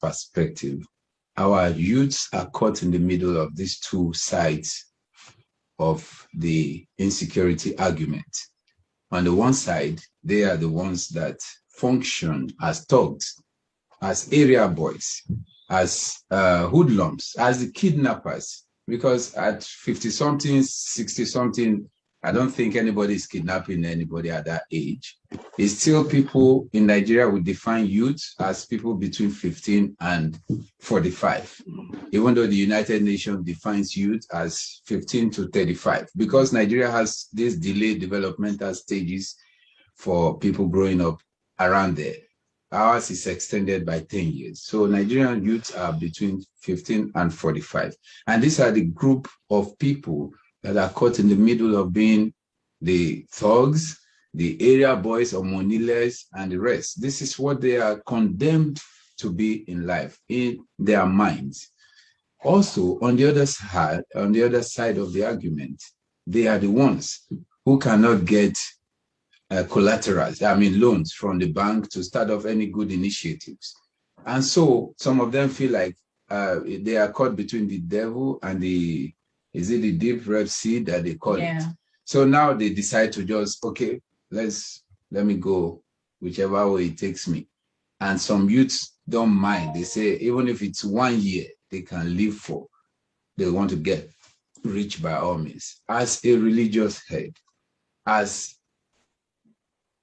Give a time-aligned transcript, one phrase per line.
[0.00, 0.84] perspective,
[1.36, 4.86] our youths are caught in the middle of these two sides
[5.78, 8.36] of the insecurity argument.
[9.10, 11.38] On the one side, they are the ones that
[11.70, 13.36] function as thugs,
[14.02, 15.22] as area boys,
[15.70, 21.90] as uh, hoodlums, as the kidnappers, because at 50 something, 60 something,
[22.22, 25.16] I don't think anybody is kidnapping anybody at that age.
[25.56, 30.38] It's still people in Nigeria would define youth as people between 15 and
[30.80, 31.62] 45,
[32.10, 37.56] even though the United Nations defines youth as 15 to 35, because Nigeria has these
[37.56, 39.36] delayed developmental stages
[39.94, 41.20] for people growing up
[41.60, 42.16] around there.
[42.72, 44.62] Ours is extended by 10 years.
[44.62, 47.94] So Nigerian youths are between 15 and 45.
[48.26, 50.32] And these are the group of people
[50.72, 52.32] that are caught in the middle of being
[52.80, 53.98] the thugs,
[54.34, 57.00] the area boys or moniles, and the rest.
[57.00, 58.78] This is what they are condemned
[59.18, 61.70] to be in life, in their minds.
[62.44, 65.82] Also, on the other side, on the other side of the argument,
[66.26, 67.26] they are the ones
[67.64, 68.56] who cannot get
[69.50, 73.74] uh, collaterals, I mean loans from the bank to start off any good initiatives.
[74.26, 75.96] And so some of them feel like
[76.30, 79.12] uh, they are caught between the devil and the,
[79.58, 81.58] is it the deep red sea that they call yeah.
[81.58, 81.64] it?
[82.04, 84.00] So now they decide to just, okay,
[84.30, 85.82] let's, let me go
[86.20, 87.48] whichever way it takes me.
[88.00, 89.74] And some youths don't mind.
[89.74, 92.68] They say, even if it's one year, they can live for.
[93.36, 94.08] They want to get
[94.62, 95.80] rich by all means.
[95.88, 97.32] As a religious head,
[98.06, 98.54] as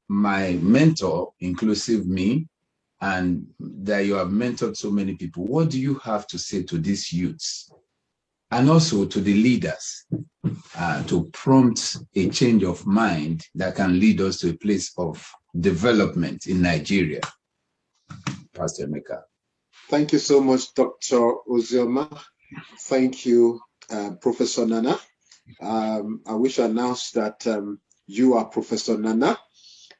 [0.09, 2.50] my mentor, inclusive me,
[3.00, 6.78] and that you have mentored so many people, what do you have to say to
[6.78, 7.72] these youths?
[8.51, 10.05] And also to the leaders
[10.77, 15.27] uh, to prompt a change of mind that can lead us to a place of
[15.59, 17.21] development in Nigeria.
[18.53, 19.21] Pastor Emeka.
[19.89, 21.35] Thank you so much, Dr.
[21.49, 22.19] Ozioma.
[22.81, 24.97] Thank you, uh, Professor Nana.
[25.61, 29.38] Um, I wish I announced that um, you are Professor Nana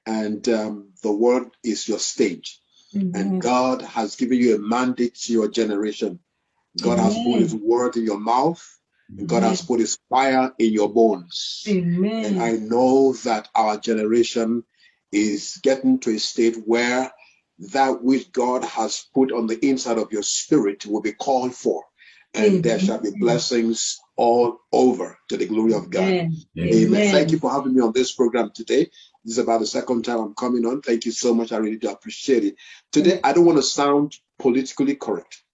[0.05, 2.59] and um, the world is your stage.
[2.94, 3.16] Mm-hmm.
[3.16, 6.19] And God has given you a mandate to your generation.
[6.81, 7.06] God Amen.
[7.06, 8.63] has put his word in your mouth.
[9.18, 11.63] And God has put his fire in your bones.
[11.68, 12.25] Amen.
[12.25, 14.63] And I know that our generation
[15.12, 17.12] is getting to a state where
[17.72, 21.84] that which God has put on the inside of your spirit will be called for.
[22.34, 22.62] And Amen.
[22.64, 26.03] there shall be blessings all over to the glory of God.
[26.03, 26.46] Amen.
[26.58, 27.12] Amen.
[27.14, 28.90] Thank you for having me on this program today.
[29.24, 30.81] This is about the second time I'm coming on.
[30.81, 31.53] Thank you so much.
[31.53, 32.56] I really do appreciate it.
[32.91, 35.44] Today, I don't want to sound politically correct.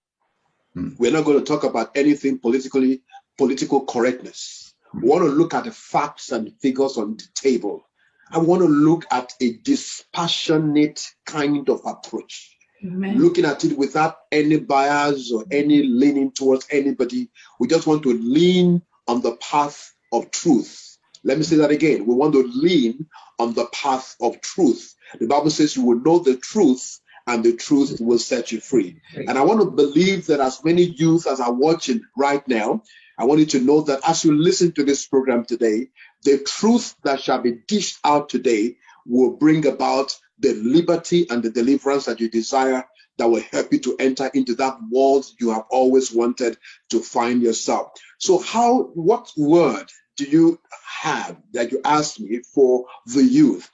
[0.75, 0.95] Mm.
[0.99, 3.01] We're not going to talk about anything politically,
[3.37, 4.73] political correctness.
[4.95, 5.01] Mm.
[5.01, 7.87] We want to look at the facts and figures on the table.
[8.31, 12.57] I want to look at a dispassionate kind of approach.
[12.85, 13.19] Amen.
[13.19, 17.29] Looking at it without any bias or any leaning towards anybody.
[17.59, 20.91] We just want to lean on the path of truth
[21.23, 22.05] let me say that again.
[22.05, 23.05] We want to lean
[23.39, 24.95] on the path of truth.
[25.19, 29.01] The Bible says you will know the truth and the truth will set you free.
[29.15, 32.83] And I want to believe that as many youth as are watching right now,
[33.17, 35.89] I want you to know that as you listen to this program today,
[36.23, 41.49] the truth that shall be dished out today will bring about the liberty and the
[41.49, 42.83] deliverance that you desire
[43.17, 46.57] that will help you to enter into that world you have always wanted
[46.89, 47.91] to find yourself.
[48.17, 49.85] So how, what word
[50.17, 50.59] do you
[51.01, 53.69] have that you asked me for the youth?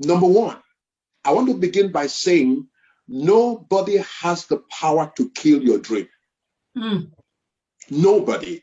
[0.00, 0.56] Number one,
[1.24, 2.66] I want to begin by saying
[3.08, 6.08] nobody has the power to kill your dream.
[6.76, 7.10] Mm.
[7.90, 8.62] Nobody,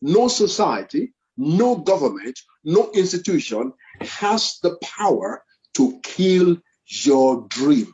[0.00, 5.42] no society, no government, no institution has the power
[5.74, 7.92] to kill your dream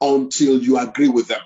[0.00, 1.42] until you agree with them.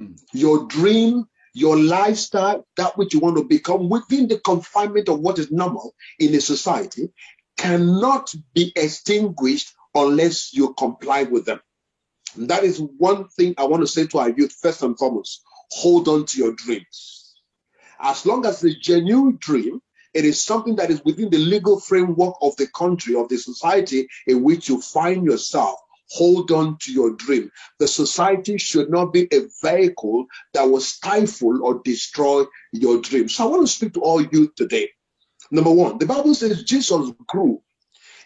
[0.00, 0.18] Mm.
[0.32, 5.38] Your dream your lifestyle, that which you want to become within the confinement of what
[5.38, 7.08] is normal in a society,
[7.56, 11.58] cannot be extinguished unless you comply with them.
[12.36, 15.42] And that is one thing I want to say to our youth first and foremost
[15.70, 17.34] hold on to your dreams.
[18.00, 19.80] As long as the genuine dream,
[20.14, 24.08] it is something that is within the legal framework of the country, of the society
[24.26, 25.78] in which you find yourself
[26.10, 27.50] hold on to your dream.
[27.78, 33.28] The society should not be a vehicle that will stifle or destroy your dream.
[33.28, 34.90] So I want to speak to all youth today.
[35.50, 37.62] Number one, the Bible says Jesus grew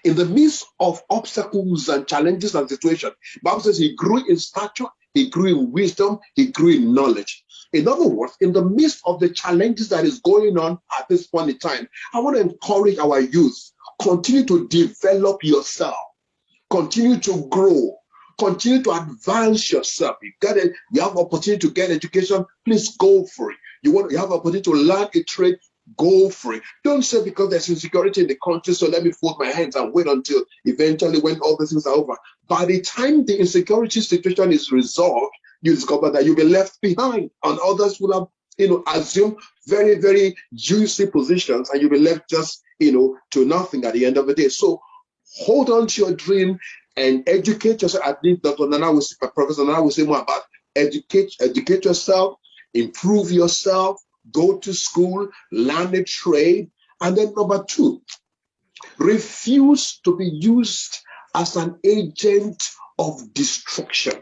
[0.04, 3.12] in the midst of obstacles and challenges and situations.
[3.42, 7.44] Bible says he grew in stature, he grew in wisdom, he grew in knowledge.
[7.72, 11.26] In other words, in the midst of the challenges that is going on at this
[11.26, 15.96] point in time, I want to encourage our youth, continue to develop yourself
[16.70, 17.96] continue to grow,
[18.38, 20.16] continue to advance yourself.
[20.22, 23.58] You get it, you have opportunity to get education, please go for it.
[23.82, 25.56] You want you have opportunity to learn a trade,
[25.96, 26.62] go it.
[26.84, 29.92] Don't say because there's insecurity in the country, so let me fold my hands and
[29.92, 32.16] wait until eventually when all these things are over.
[32.48, 37.30] By the time the insecurity situation is resolved, you discover that you'll be left behind,
[37.44, 38.28] and others will have,
[38.58, 39.36] you know, assume
[39.68, 44.06] very, very juicy positions, and you'll be left just, you know, to nothing at the
[44.06, 44.48] end of the day.
[44.48, 44.80] So
[45.38, 46.58] hold on to your dream
[46.96, 48.04] and educate yourself.
[48.04, 48.68] I think Dr.
[48.68, 49.02] Nana will,
[49.34, 50.42] Professor Nana will say more about
[50.76, 52.36] educate, educate yourself,
[52.74, 54.00] improve yourself,
[54.32, 56.70] go to school, learn a trade.
[57.00, 58.02] And then number two,
[58.98, 60.98] refuse to be used
[61.34, 62.62] as an agent
[62.98, 64.14] of destruction.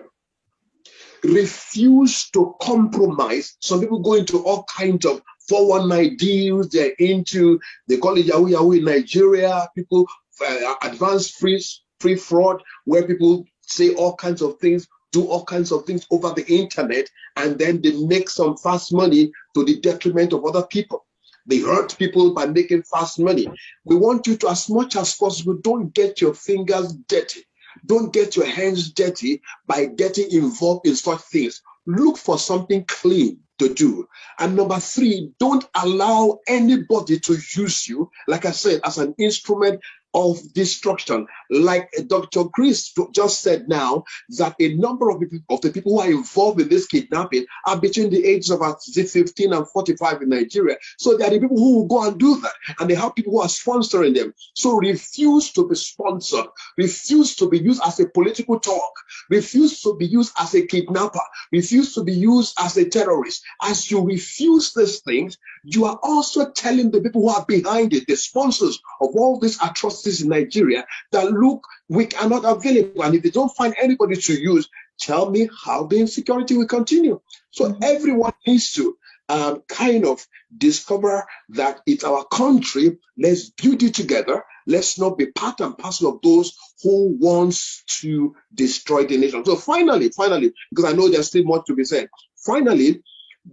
[1.25, 3.56] Refuse to compromise.
[3.60, 6.69] Some people go into all kinds of 419 deals.
[6.69, 7.58] They're into,
[7.88, 9.69] they call it Yahoo Yahoo in Nigeria.
[9.75, 10.06] People,
[10.46, 11.62] uh, advanced free,
[11.99, 16.31] free fraud, where people say all kinds of things do all kinds of things over
[16.31, 21.06] the internet, and then they make some fast money to the detriment of other people.
[21.46, 23.49] They hurt people by making fast money.
[23.84, 27.44] We want you to, as much as possible, don't get your fingers dirty.
[27.87, 31.62] Don't get your hands dirty by getting involved in such things.
[31.87, 34.06] Look for something clean to do.
[34.38, 39.81] And number three, don't allow anybody to use you, like I said, as an instrument
[40.14, 41.26] of destruction.
[41.50, 42.45] Like Dr.
[42.45, 44.05] Chris just said now,
[44.37, 48.11] that a number of, of the people who are involved in this kidnapping are between
[48.11, 50.77] the ages of 15 and 45 in Nigeria.
[50.99, 53.33] So there are the people who will go and do that, and they have people
[53.33, 54.35] who are sponsoring them.
[54.55, 56.47] So refuse to be sponsored,
[56.77, 58.93] refuse to be used as a political talk,
[59.31, 61.21] refuse to be used as a kidnapper,
[61.53, 63.43] refuse to be used as a terrorist.
[63.62, 68.06] As you refuse these things, you are also telling the people who are behind it,
[68.06, 73.02] the sponsors of all these atrocities in Nigeria, that look, we are not available.
[73.02, 74.69] And if they don't find anybody to use,
[74.99, 77.20] tell me how the insecurity will continue.
[77.50, 77.82] So mm-hmm.
[77.82, 78.96] everyone needs to
[79.29, 80.26] um, kind of
[80.56, 82.99] discover that it's our country.
[83.17, 84.44] Let's build it together.
[84.67, 89.44] Let's not be part and parcel of those who wants to destroy the nation.
[89.44, 92.08] So finally, finally, because I know there's still more to be said.
[92.44, 93.02] Finally,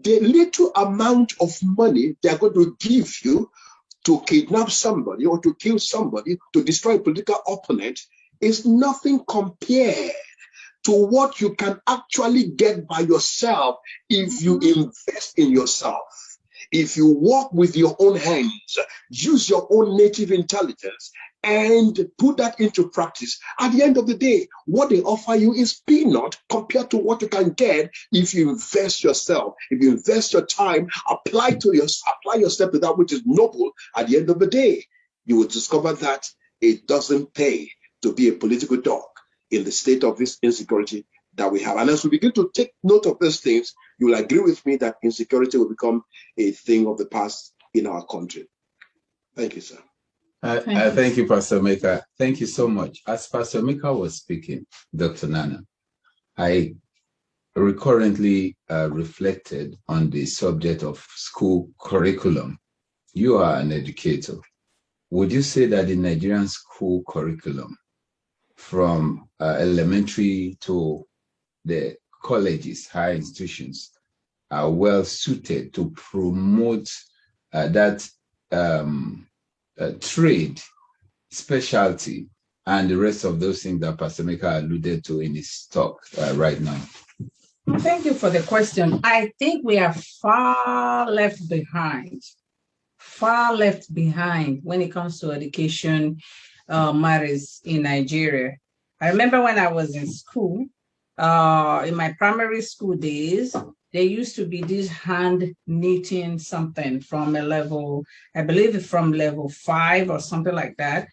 [0.02, 3.50] the little amount of money they're going to give you
[4.06, 8.00] to kidnap somebody or to kill somebody, to destroy a political opponent,
[8.42, 10.12] is nothing compared
[10.86, 13.78] to what you can actually get by yourself
[14.10, 14.84] if you mm-hmm.
[14.84, 16.04] invest in yourself.
[16.72, 18.78] If you work with your own hands,
[19.10, 21.12] use your own native intelligence,
[21.46, 23.40] and put that into practice.
[23.60, 27.22] At the end of the day, what they offer you is peanut compared to what
[27.22, 31.86] you can get if you invest yourself, if you invest your time, apply to your
[31.86, 33.72] apply yourself to that which is noble.
[33.96, 34.86] At the end of the day,
[35.26, 36.28] you will discover that
[36.62, 37.72] it doesn't pay
[38.02, 39.04] to be a political dog
[39.52, 41.06] in the state of this insecurity
[41.36, 41.78] that we have.
[41.78, 44.78] And as we begin to take note of these things, you will agree with me
[44.78, 46.04] that insecurity will become
[46.38, 48.48] a thing of the past in our country.
[49.36, 49.78] Thank you, sir.
[50.46, 50.92] Uh, thank, uh, you.
[50.92, 52.06] thank you, Pastor Mika.
[52.20, 53.02] Thank you so much.
[53.08, 55.26] As Pastor Mika was speaking, Dr.
[55.26, 55.62] Nana,
[56.38, 56.76] I
[57.56, 62.60] recurrently uh, reflected on the subject of school curriculum.
[63.14, 64.36] You are an educator.
[65.10, 67.76] Would you say that the Nigerian school curriculum,
[68.56, 71.08] from uh, elementary to
[71.64, 73.90] the colleges, higher institutions,
[74.52, 76.88] are well suited to promote
[77.52, 78.08] uh, that
[78.52, 79.26] um,
[79.80, 80.62] uh, trade,
[81.32, 82.28] specialty,
[82.66, 86.34] and the rest of those things that Pastor Mika alluded to in his talk uh,
[86.36, 86.80] right now?
[87.80, 89.00] Thank you for the question.
[89.04, 92.22] I think we are far left behind,
[92.98, 96.20] far left behind when it comes to education
[96.70, 98.58] uh, matters in Nigeria.
[99.02, 100.66] I remember when I was in school,
[101.18, 103.56] uh, in my primary school days,
[103.96, 108.04] there used to be this hand knitting something from a level,
[108.36, 111.08] I believe from level five or something like that.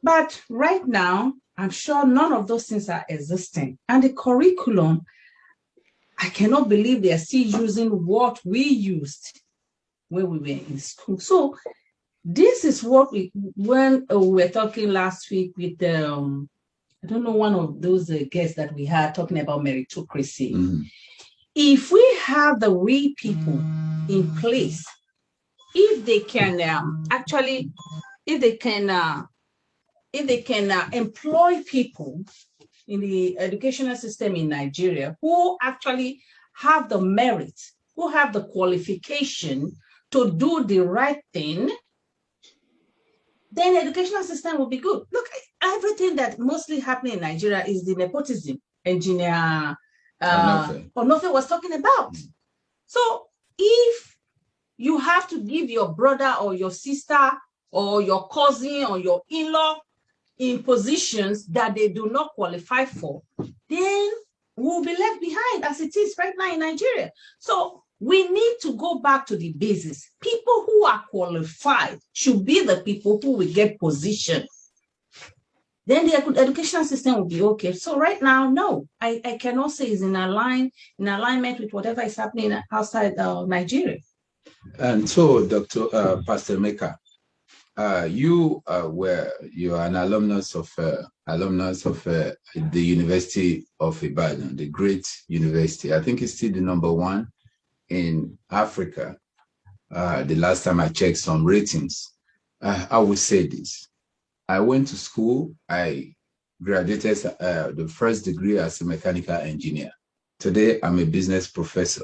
[0.00, 3.78] But right now, I'm sure none of those things are existing.
[3.88, 5.02] And the curriculum,
[6.20, 9.40] I cannot believe they are still using what we used
[10.08, 11.18] when we were in school.
[11.18, 11.56] So
[12.24, 16.48] this is what we when uh, we were talking last week with um
[17.02, 20.52] I don't know one of those uh, guests that we had talking about meritocracy.
[20.54, 20.82] Mm-hmm
[21.54, 23.60] if we have the we people
[24.08, 24.84] in place,
[25.74, 27.70] if they can um, actually,
[28.26, 29.22] if they can, uh,
[30.12, 32.22] if they can uh, employ people
[32.88, 36.22] in the educational system in Nigeria who actually
[36.54, 37.58] have the merit,
[37.96, 39.72] who have the qualification
[40.10, 41.70] to do the right thing,
[43.50, 45.02] then the educational system will be good.
[45.12, 45.26] Look,
[45.62, 49.76] everything that mostly happening in Nigeria is the nepotism engineer
[50.22, 52.14] uh, or nothing was talking about.
[52.14, 52.28] Mm.
[52.86, 53.26] So
[53.58, 54.16] if
[54.76, 57.30] you have to give your brother or your sister
[57.70, 59.78] or your cousin or your in-law
[60.38, 63.22] in positions that they do not qualify for,
[63.68, 64.10] then
[64.56, 67.10] we'll be left behind as it is right now in Nigeria.
[67.38, 70.10] So we need to go back to the basis.
[70.20, 74.46] People who are qualified should be the people who will get position.
[75.86, 77.72] Then the educational system will be okay.
[77.72, 82.02] So right now, no, I, I cannot say it's in align in alignment with whatever
[82.02, 83.98] is happening outside uh, Nigeria.
[84.78, 85.86] And so, Dr.
[85.92, 86.96] Uh, Pastor Meka,
[87.76, 93.66] uh, you uh, were you are an alumnus of uh, alumnus of uh, the University
[93.80, 95.94] of Ibadan, the great university.
[95.94, 97.28] I think it's still the number one
[97.88, 99.16] in Africa.
[99.90, 102.12] Uh, the last time I checked some ratings,
[102.60, 103.88] I would say this:
[104.52, 105.54] I went to school.
[105.66, 106.14] I
[106.62, 109.90] graduated uh, the first degree as a mechanical engineer.
[110.38, 112.02] Today, I'm a business professor.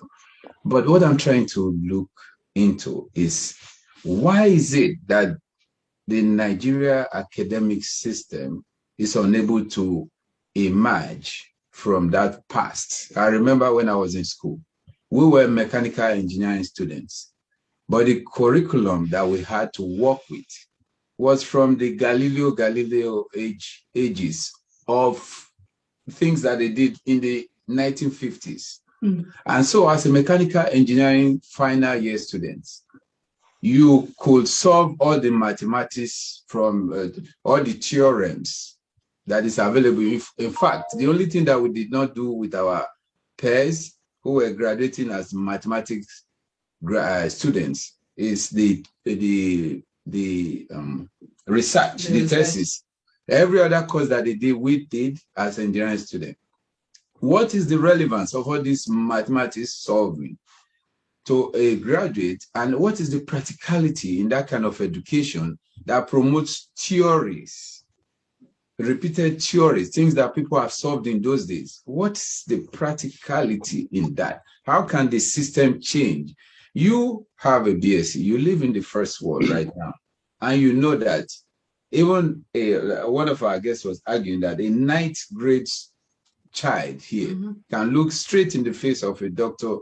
[0.64, 2.11] But what I'm trying to look
[2.55, 3.55] into is
[4.02, 5.37] why is it that
[6.07, 8.64] the Nigeria academic system
[8.97, 10.11] is unable to
[10.55, 13.14] emerge from that past.
[13.14, 14.59] I remember when I was in school,
[15.11, 17.31] we were mechanical engineering students,
[17.87, 20.47] but the curriculum that we had to work with
[21.19, 24.53] was from the Galileo Galilei age ages
[24.87, 25.51] of
[26.11, 28.79] things that they did in the 1950s.
[29.05, 29.31] Mm.
[29.45, 32.85] And so as a mechanical engineering final year students,
[33.61, 37.09] you could solve all the mathematics from uh,
[37.45, 38.77] all the theorems
[39.27, 40.03] that is available.
[40.39, 42.87] In fact, the only thing that we did not do with our
[43.37, 46.25] peers who were graduating as mathematics
[46.95, 51.11] uh, students is the the the um,
[51.47, 52.85] research, the, the thesis.
[53.29, 56.37] Every other course that they did, we did as engineering student.
[57.21, 60.38] What is the relevance of all this mathematics solving?
[61.29, 66.71] to a graduate and what is the practicality in that kind of education that promotes
[66.79, 67.85] theories
[68.79, 74.41] repeated theories things that people have solved in those days what's the practicality in that
[74.65, 76.35] how can the system change
[76.75, 79.93] you have a bsc you live in the first world right now
[80.41, 81.27] and you know that
[81.91, 85.67] even a, one of our guests was arguing that a ninth grade
[86.53, 87.53] child here mm-hmm.
[87.71, 89.77] can look straight in the face of a doctor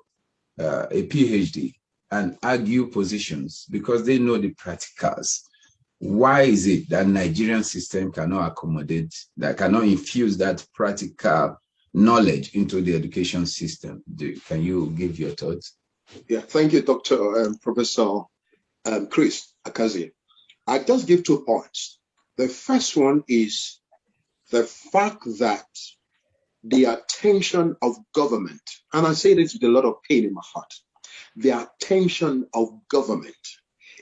[0.59, 1.75] uh, a PhD
[2.11, 5.40] and argue positions because they know the practicals.
[5.99, 11.57] Why is it that Nigerian system cannot accommodate that cannot infuse that practical
[11.95, 14.02] knowledge into the education system?
[14.14, 15.76] Do, can you give your thoughts?
[16.28, 17.42] Yeah, thank you, Dr.
[17.42, 18.20] Um, Professor
[18.84, 20.12] um, Chris Akazie.
[20.66, 21.98] I just give two points.
[22.36, 23.80] The first one is
[24.50, 25.66] the fact that
[26.64, 30.42] the attention of government, and I say this with a lot of pain in my
[30.44, 30.72] heart,
[31.36, 33.34] the attention of government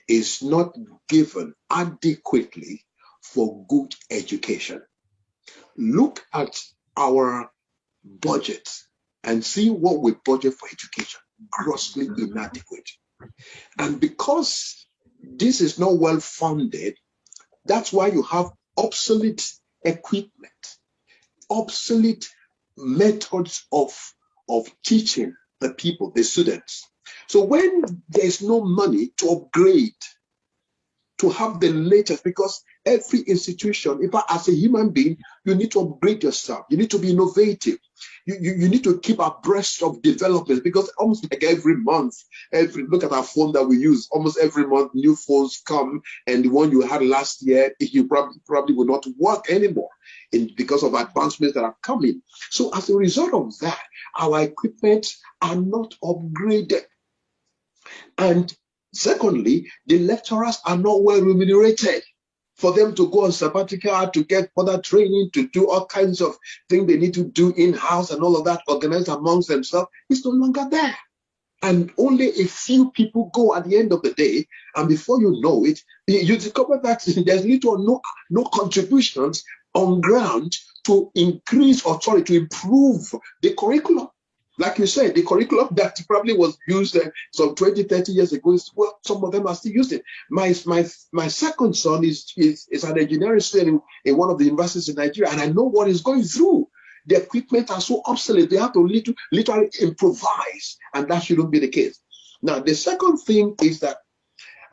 [0.08, 0.74] is not
[1.08, 2.84] given adequately
[3.22, 4.82] for good education.
[5.76, 6.60] Look at
[6.96, 7.50] our
[8.04, 8.68] budget
[9.22, 11.20] and see what we budget for education
[11.50, 12.88] grossly inadequate.
[13.78, 14.86] And because
[15.22, 16.96] this is not well funded,
[17.64, 19.46] that's why you have obsolete
[19.84, 20.52] equipment,
[21.50, 22.28] obsolete
[22.76, 23.96] methods of,
[24.48, 26.88] of teaching the people, the students.
[27.28, 29.92] So when there's no money to upgrade,
[31.18, 35.80] to have the latest, because every institution, if as a human being, you need to
[35.80, 36.66] upgrade yourself.
[36.70, 37.78] You need to be innovative.
[38.26, 42.16] You, you, you need to keep abreast of developments because almost like every month,
[42.52, 46.44] every look at our phone that we use, almost every month new phones come, and
[46.44, 49.90] the one you had last year, you probably probably will not work anymore
[50.32, 52.22] in, because of advancements that are coming.
[52.50, 53.80] So as a result of that,
[54.18, 56.82] our equipment are not upgraded.
[58.18, 58.54] And
[58.92, 62.02] secondly, the lecturers are not well remunerated.
[62.56, 66.36] For them to go on sabbatical, to get further training, to do all kinds of
[66.68, 70.30] things they need to do in-house and all of that organized amongst themselves, is no
[70.30, 70.96] longer there.
[71.62, 74.46] And only a few people go at the end of the day,
[74.76, 79.42] and before you know it, you discover that there's little or no, no contributions
[79.74, 80.56] on ground
[80.86, 84.08] to increase or sorry to improve the curriculum
[84.58, 88.52] like you said the curriculum that probably was used uh, some 20 30 years ago
[88.52, 92.66] is well some of them are still using my my my second son is is,
[92.70, 95.64] is an engineering student in, in one of the universities in nigeria and i know
[95.64, 96.68] what is going through
[97.06, 98.80] the equipment are so obsolete they have to
[99.32, 102.00] literally improvise and that shouldn't be the case
[102.42, 103.98] now the second thing is that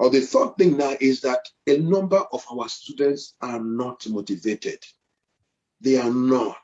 [0.02, 4.84] Or the third thing now is that a number of our students are not motivated.
[5.80, 6.58] They are not.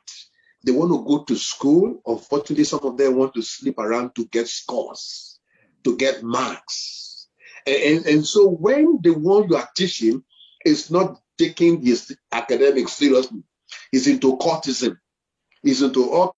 [0.63, 2.01] They want to go to school.
[2.05, 5.39] Unfortunately, some of them want to sleep around to get scores,
[5.83, 7.27] to get marks.
[7.65, 10.23] And, and so when the one you are teaching
[10.65, 13.43] is not taking his academics seriously,
[13.91, 14.97] he's into cultism,
[15.61, 16.35] he's into all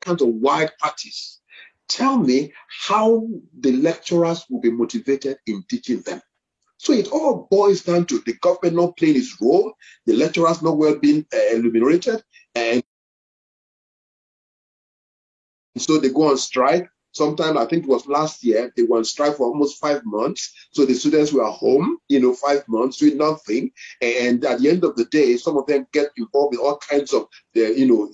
[0.00, 1.40] kinds of wild parties.
[1.88, 3.26] Tell me how
[3.58, 6.20] the lecturers will be motivated in teaching them.
[6.82, 9.74] So it all boils down to the government not playing its role,
[10.06, 11.54] the lecturers not well being uh,
[12.54, 12.82] and
[15.76, 16.88] so they go on strike.
[17.12, 20.54] Sometimes I think it was last year they were on strike for almost five months.
[20.70, 23.72] So the students were home, you know, five months doing nothing.
[24.00, 27.12] And at the end of the day, some of them get involved in all kinds
[27.12, 28.10] of, the, you know,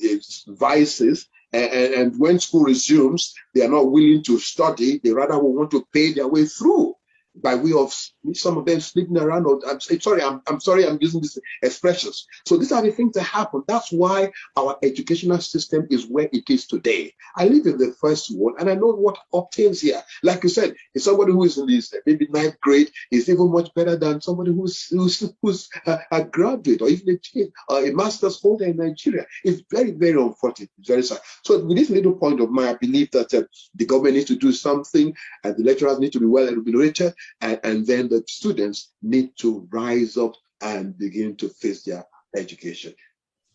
[0.59, 5.01] vices and, and, when school resumes, they are not willing to study.
[5.05, 6.96] They rather will want to pay their way through
[7.43, 7.95] by way of
[8.35, 9.47] some of them sleeping around.
[9.47, 12.27] Or I'm eh, sorry, I'm, I'm sorry, I'm using these expressions.
[12.47, 13.63] So these are the things that happen.
[13.69, 17.13] That's why our educational system is where it is today.
[17.37, 20.03] I live in the first world and I know what obtains here.
[20.23, 23.53] Like you said, if somebody who is in this eh, maybe ninth grade is even
[23.53, 27.93] much better than somebody who's who's, who's a, a graduate or even a, uh, a
[27.93, 29.27] master's holder in Nigeria.
[29.45, 30.71] It's very, very unfortunate.
[30.79, 31.19] It's very sad.
[31.45, 33.43] So with this little point of mine, I believe that uh,
[33.75, 35.15] the government needs to do something
[35.45, 39.67] and the lecturers need to be well remunerated and, and then the students need to
[39.71, 42.05] rise up and begin to face their
[42.37, 42.95] education.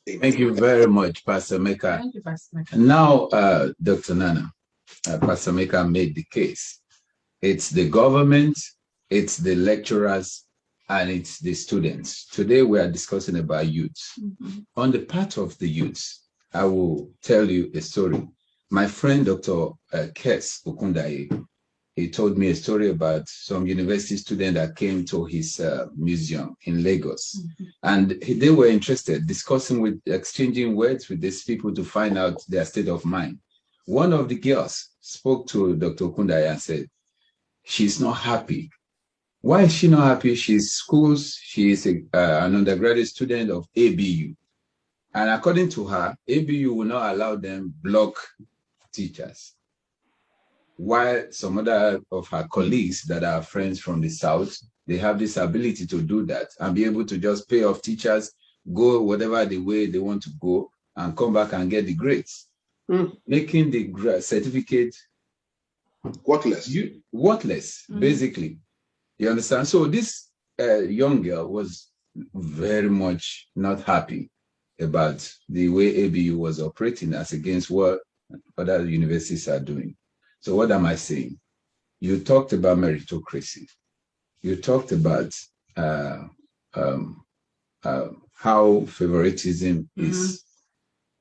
[0.10, 0.22] Amen.
[0.22, 2.00] Thank you very much, Pastor Meka.
[2.00, 2.76] Thank you, Pastor Meka.
[2.76, 4.16] Now, uh, Dr.
[4.16, 4.52] Nana,
[5.08, 6.80] uh, Pastor Meka made the case.
[7.42, 8.58] It's the government,
[9.10, 10.46] it's the lecturers,
[10.90, 12.28] and it's the students.
[12.28, 14.02] Today, we are discussing about youth.
[14.20, 14.66] Mm -hmm.
[14.76, 16.02] On the part of the youth,
[16.54, 18.28] I will tell you a story.
[18.70, 19.74] My friend, Dr.
[19.94, 21.30] Uh, Kes Okundaye,
[21.96, 26.56] he told me a story about some university student that came to his uh, museum
[26.64, 27.38] in Lagos.
[27.38, 27.64] Mm-hmm.
[27.84, 32.42] And he, they were interested, discussing with, exchanging words with these people to find out
[32.48, 33.40] their state of mind.
[33.86, 36.06] One of the girls spoke to Dr.
[36.10, 36.88] Kundaya and said,
[37.64, 38.70] she's not happy.
[39.42, 40.36] Why is she not happy?
[40.36, 44.34] She's schools, she is a, uh, an undergraduate student of ABU.
[45.14, 48.16] And according to her, ABU will not allow them block
[48.94, 49.56] teachers
[50.82, 55.38] while some other of her colleagues that are friends from the South, they have this
[55.38, 58.34] ability to do that and be able to just pay off teachers,
[58.74, 62.48] go whatever the way they want to go, and come back and get the grades,
[62.90, 63.16] mm.
[63.28, 64.96] making the certificate
[66.26, 66.68] worthless.
[66.68, 68.00] You, worthless, mm.
[68.00, 68.58] basically.
[69.20, 69.68] You understand?
[69.68, 71.92] So this uh, young girl was
[72.34, 74.32] very much not happy
[74.80, 78.00] about the way ABU was operating as against what
[78.58, 79.96] other universities are doing.
[80.42, 81.40] So what am I saying?
[82.00, 83.68] You talked about meritocracy.
[84.42, 85.34] You talked about
[85.78, 86.24] uh,
[86.74, 87.24] um,
[87.84, 90.10] uh, how favoritism mm-hmm.
[90.10, 90.44] is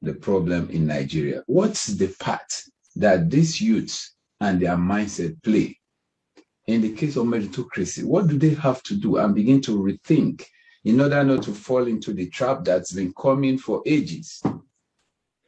[0.00, 1.42] the problem in Nigeria.
[1.46, 2.62] What's the part
[2.96, 5.78] that these youths and their mindset play
[6.66, 8.04] in the case of meritocracy?
[8.04, 10.46] What do they have to do and begin to rethink
[10.85, 14.42] in order not to fall into the trap that's been coming for ages?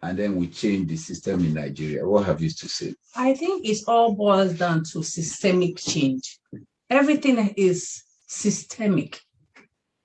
[0.02, 2.06] And then we change the system in Nigeria.
[2.06, 2.94] What have you to say?
[3.14, 6.40] I think it all boils down to systemic change.
[6.90, 9.20] Everything is systemic.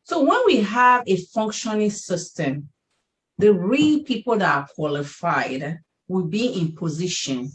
[0.04, 2.70] So when we have a functioning system,
[3.40, 7.52] the real people that are qualified will be in position.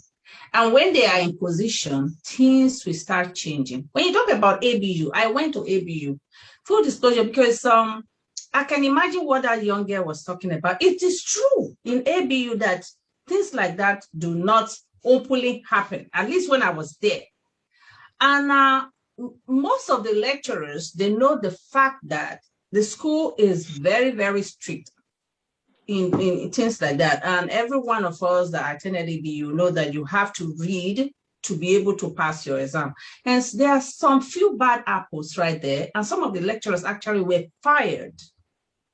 [0.52, 3.88] And when they are in position, things will start changing.
[3.92, 6.18] When you talk about ABU, I went to ABU.
[6.66, 8.04] Full disclosure, because um,
[8.54, 10.82] I can imagine what that young girl was talking about.
[10.82, 12.84] It is true in ABU that
[13.28, 14.70] things like that do not
[15.04, 17.22] openly happen, at least when I was there.
[18.20, 18.86] And uh,
[19.48, 24.90] most of the lecturers, they know the fact that the school is very, very strict
[25.86, 27.24] in, in things like that.
[27.24, 31.10] And every one of us that attended ABU know that you have to read
[31.44, 32.94] to be able to pass your exam.
[33.24, 35.88] Hence, there are some few bad apples right there.
[35.94, 38.14] And some of the lecturers actually were fired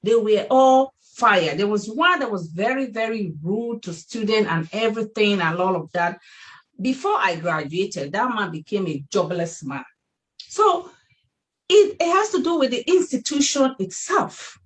[0.03, 1.59] they were all fired.
[1.59, 5.91] There was one that was very, very rude to student and everything and all of
[5.93, 6.19] that.
[6.81, 9.85] Before I graduated, that man became a jobless man.
[10.39, 10.91] So
[11.69, 14.59] it, it has to do with the institution itself.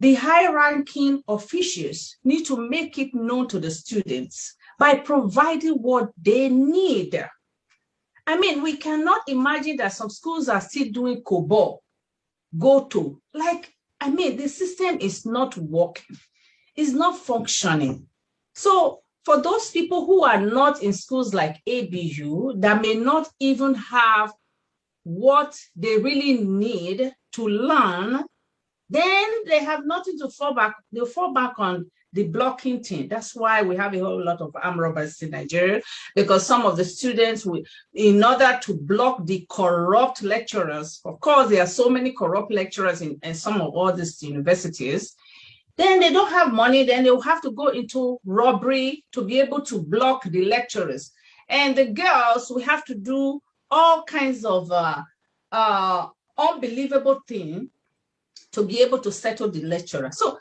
[0.00, 6.48] The high-ranking officials need to make it known to the students by providing what they
[6.48, 7.22] need.
[8.26, 11.78] I mean, we cannot imagine that some schools are still doing COBOL,
[12.58, 16.16] go to, like I mean, the system is not working,
[16.76, 18.06] it's not functioning.
[18.54, 23.74] So for those people who are not in schools like ABU that may not even
[23.74, 24.32] have
[25.04, 28.24] what they really need to learn,
[28.88, 30.76] then they have nothing to fall back.
[30.92, 33.08] They fall back on the blocking thing.
[33.08, 35.80] That's why we have a whole lot of armed robbers in Nigeria,
[36.14, 37.46] because some of the students,
[37.94, 43.00] in order to block the corrupt lecturers, of course, there are so many corrupt lecturers
[43.00, 45.14] in, in some of all these universities,
[45.76, 49.60] then they don't have money, then they'll have to go into robbery to be able
[49.62, 51.12] to block the lecturers.
[51.48, 55.02] And the girls, we have to do all kinds of uh,
[55.52, 57.70] uh, unbelievable thing
[58.52, 60.10] to be able to settle the lecturer.
[60.12, 60.38] So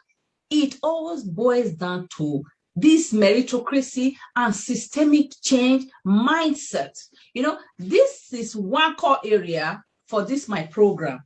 [0.49, 2.43] it always boils down to
[2.75, 6.97] this meritocracy and systemic change mindset.
[7.33, 11.19] You know, this is one core area for this my program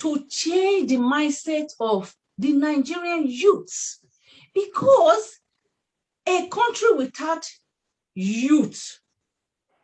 [0.00, 4.00] to change the mindset of the Nigerian youths
[4.54, 5.38] because
[6.26, 7.44] a country without
[8.14, 9.00] youth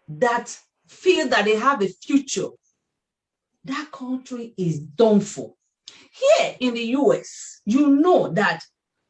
[0.09, 2.49] that feel that they have a future,
[3.65, 5.55] that country is done for.
[6.15, 8.61] Here in the US, you know that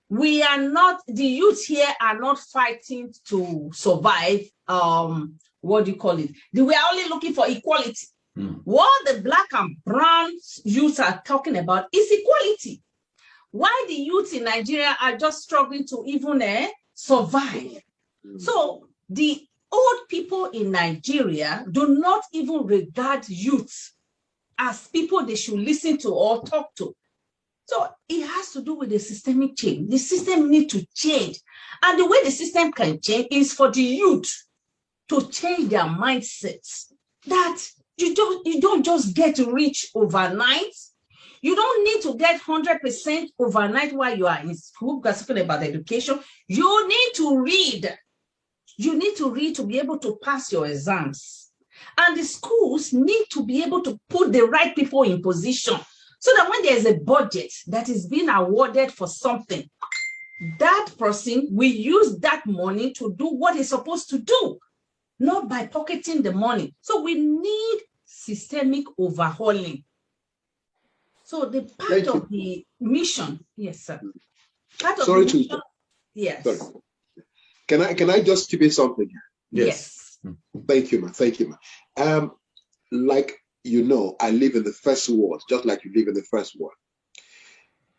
[0.09, 4.41] we are not, the youth here are not fighting to survive.
[4.69, 6.31] Um, what do you call it?
[6.53, 8.07] We are only looking for equality.
[8.39, 8.61] Mm.
[8.65, 10.31] What the black and brown
[10.65, 12.83] youth are talking about is equality.
[13.51, 17.83] Why the youth in Nigeria are just struggling to even uh, survive.
[18.27, 18.41] Mm.
[18.41, 23.93] So the old people in Nigeria do not even regard youth
[24.59, 26.95] as people they should listen to or talk to.
[27.67, 29.91] So it has to do with the systemic change.
[29.91, 31.41] The system need to change.
[31.83, 34.31] And the way the system can change is for the youth
[35.09, 36.93] to change their mindsets.
[37.27, 37.59] That
[37.97, 40.75] you don't, you don't just get rich overnight.
[41.41, 45.63] You don't need to get 100% overnight while you are in school, because talking about
[45.63, 46.19] education.
[46.49, 47.99] You need to read.
[48.77, 51.44] You need to read to be able to pass your exams.
[51.99, 55.79] And the schools need to be able to put the right people in position
[56.19, 59.69] so that when there's a budget that is being awarded for something,
[60.59, 64.59] that person will use that money to do what he's supposed to do,
[65.19, 66.75] not by pocketing the money.
[66.81, 69.85] So we need systemic overhauling.
[71.25, 72.39] So the part Thank of you.
[72.39, 74.01] the mission, yes, sir.
[74.03, 74.13] Mm.
[74.81, 75.63] Part of Sorry mission, to
[76.15, 76.45] yes.
[76.45, 76.59] Sorry.
[77.67, 79.11] Can I can I just keep it something?
[79.51, 79.67] Yes.
[79.67, 80.04] yes.
[80.69, 81.13] Thank you, man.
[81.13, 81.59] Thank you, man.
[81.97, 82.33] Um,
[82.91, 86.27] like you know, I live in the first world, just like you live in the
[86.31, 86.75] first world.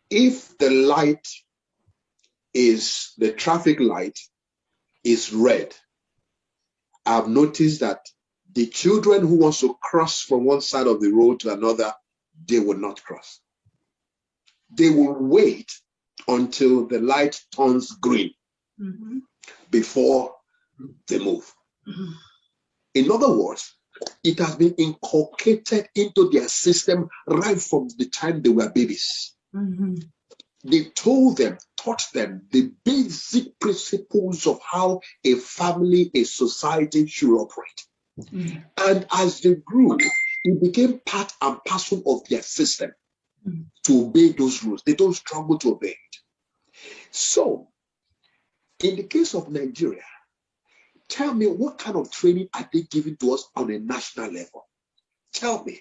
[0.08, 1.26] If the light
[2.54, 4.18] is the traffic light
[5.04, 5.74] is red,
[7.04, 8.00] I've noticed that
[8.52, 11.92] the children who wants to cross from one side of the road to another,
[12.48, 13.40] they will not cross.
[14.70, 15.70] They will wait
[16.26, 18.32] until the light turns green
[18.80, 19.18] mm-hmm.
[19.70, 20.34] before
[21.08, 21.52] they move.
[22.94, 23.74] In other words,
[24.22, 29.34] it has been inculcated into their system right from the time they were babies.
[29.54, 29.94] Mm-hmm.
[30.64, 37.36] They told them, taught them the basic principles of how a family, a society should
[37.36, 37.80] operate.
[38.20, 38.58] Mm-hmm.
[38.78, 39.96] And as they grew,
[40.44, 42.92] it became part and parcel of their system
[43.46, 43.62] mm-hmm.
[43.84, 44.82] to obey those rules.
[44.84, 46.16] They don't struggle to obey it.
[47.10, 47.68] So,
[48.82, 50.02] in the case of Nigeria,
[51.08, 54.66] Tell me what kind of training are they giving to us on a national level?
[55.32, 55.80] Tell me.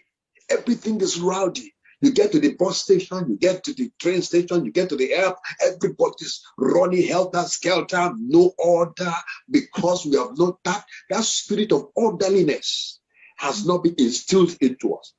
[0.50, 1.74] Everything is rowdy.
[2.02, 4.96] You get to the bus station, you get to the train station, you get to
[4.96, 9.14] the airport, everybody's running helter skelter, no order,
[9.50, 13.00] because we have not that that spirit of orderliness
[13.38, 15.14] has not been instilled into us.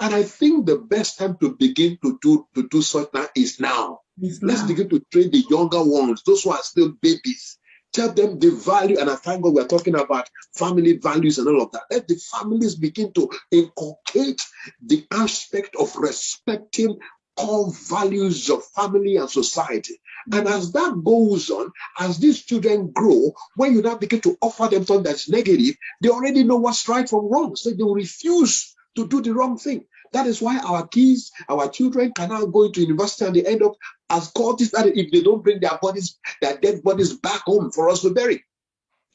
[0.00, 3.60] And I think the best time to begin to do to do such now is
[3.60, 4.00] now.
[4.40, 7.58] Let's begin to train the younger ones, those who are still babies,
[7.94, 10.28] Tell them the value, and I thank God we're talking about
[10.58, 11.84] family values and all of that.
[11.92, 14.40] Let the families begin to inculcate
[14.84, 16.98] the aspect of respecting
[17.36, 20.00] core values of family and society.
[20.32, 24.66] And as that goes on, as these children grow, when you now begin to offer
[24.68, 27.54] them something that's negative, they already know what's right from wrong.
[27.54, 29.84] So they will refuse to do the wrong thing.
[30.12, 33.62] That is why our kids, our children can now go into university and they end
[33.62, 33.74] up
[34.14, 37.88] as cultists that if they don't bring their bodies, their dead bodies back home for
[37.88, 38.44] us to bury.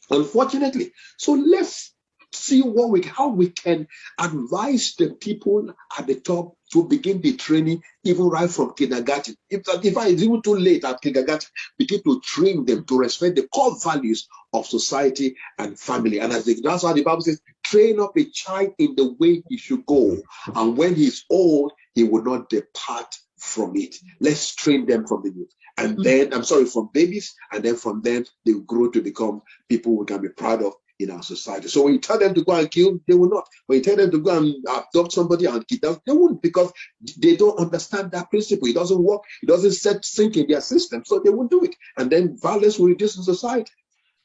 [0.10, 0.92] Unfortunately.
[1.18, 1.94] So let's
[2.32, 3.88] see what we how we can
[4.20, 9.36] advise the people at the top to begin the training even right from kindergarten.
[9.50, 13.36] If, if I it's even too late at kindergarten, begin to train them to respect
[13.36, 16.20] the core values of society and family.
[16.20, 19.44] And as the, that's why the Bible says, train up a child in the way
[19.50, 20.18] he should go.
[20.54, 23.96] And when he's old, he will not depart from it.
[24.20, 25.52] Let's train them from the youth.
[25.78, 26.04] And Mhm.
[26.04, 29.96] then, I'm sorry, from babies, and then from them, they will grow to become people
[29.98, 31.70] we can be proud of in our society.
[31.70, 33.48] So when you tell them to go and kill, they will not.
[33.68, 36.72] When you tell them to go and adopt somebody and kidnap, they won't because
[37.18, 38.68] they don't understand that principle.
[38.68, 39.22] It doesn't work.
[39.42, 41.76] It doesn't set sink in their system, so they won't do it.
[41.98, 43.72] And then violence will reduce in society.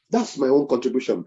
[0.09, 1.25] That's my own contribution.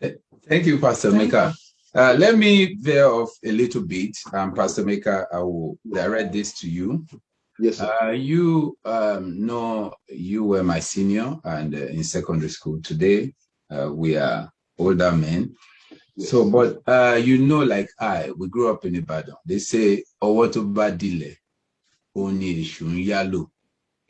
[0.00, 1.54] Thank you, Pastor Thank Meka.
[1.96, 4.16] Uh, let me veer off a little bit.
[4.32, 7.06] Um, Pastor Meka, I will direct this to you.
[7.60, 7.96] Yes, sir.
[8.02, 12.80] Uh, you um, know you were my senior and uh, in secondary school.
[12.82, 13.32] Today,
[13.70, 15.54] uh, we are older men.
[16.16, 16.30] Yes.
[16.30, 19.36] So, but uh, you know, like I, we grew up in Ibadan.
[19.46, 21.36] They say, "Ọwọ́ tó bá dilẹ̀,
[22.16, 23.48] ó ní èṣù ń yálò."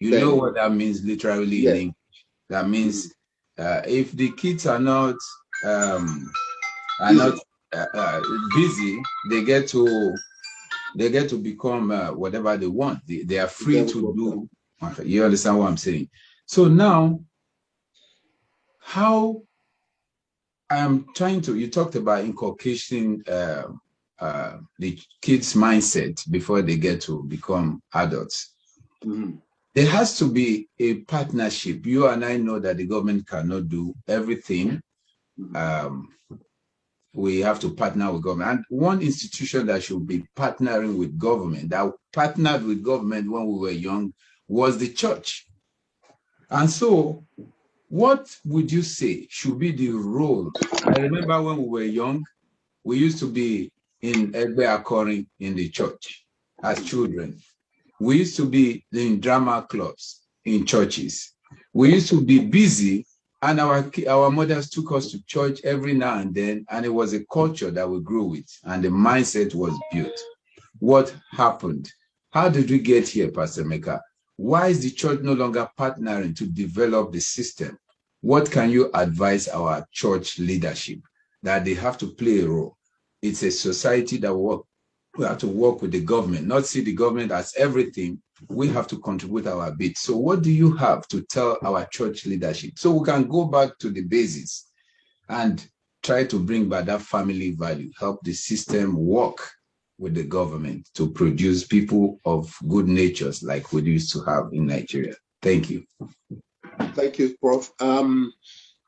[0.00, 0.38] You know Bẹ́ẹ̀ni.
[0.40, 1.74] what that means literally Yes.
[1.74, 2.26] in English.
[2.48, 3.12] That means
[3.58, 5.16] uh, if the kids are not
[5.66, 6.30] um,
[7.00, 7.38] are not
[7.74, 8.20] uh, uh,
[8.54, 10.14] busy, they get to
[10.96, 13.00] they get to become uh, whatever they want.
[13.06, 14.48] They, they are free to do.
[14.82, 16.08] Okay, You understand what I'm saying?
[16.46, 17.20] So now,
[18.80, 19.42] how
[20.70, 21.56] I'm trying to.
[21.56, 23.64] You talked about inculcating uh,
[24.18, 28.50] uh, the kids' mindset before they get to become adults
[29.04, 29.38] Mhm.
[29.74, 31.84] there has to be a partnership.
[31.84, 34.80] You and I know that the government cannot do everything.
[35.38, 35.56] Mhm.
[35.56, 36.08] Um,
[37.14, 38.50] we have to partner with government.
[38.50, 43.58] And one institution that should be partnering with government, that partnered with government when we
[43.58, 44.12] were young,
[44.48, 45.46] was the church.
[46.50, 47.24] And so,
[47.88, 50.50] what would you say should be the role?
[50.84, 52.24] I remember when we were young,
[52.82, 53.72] we used to be
[54.02, 56.26] in Egbe Akori in the church
[56.62, 57.40] as children.
[58.00, 61.32] We used to be in drama clubs in churches.
[61.72, 63.06] We used to be busy,
[63.44, 67.12] and our our mothers took us to church every now and then, and it was
[67.12, 70.18] a culture that we grew with, and the mindset was built.
[70.78, 71.92] What happened?
[72.30, 74.00] How did we get here, Pastor Meka?
[74.36, 77.78] Why is the church no longer partnering to develop the system?
[78.22, 81.00] What can you advise our church leadership
[81.42, 82.78] that they have to play a role?
[83.20, 84.62] It's a society that work.
[85.18, 88.22] We have to work with the government, not see the government as everything.
[88.48, 89.96] We have to contribute our bit.
[89.96, 93.78] So, what do you have to tell our church leadership so we can go back
[93.78, 94.70] to the basis
[95.28, 95.66] and
[96.02, 99.38] try to bring back that family value, help the system work
[99.98, 104.66] with the government to produce people of good natures like we used to have in
[104.66, 105.14] Nigeria?
[105.40, 105.84] Thank you.
[106.94, 107.70] Thank you, Prof.
[107.80, 108.32] Um,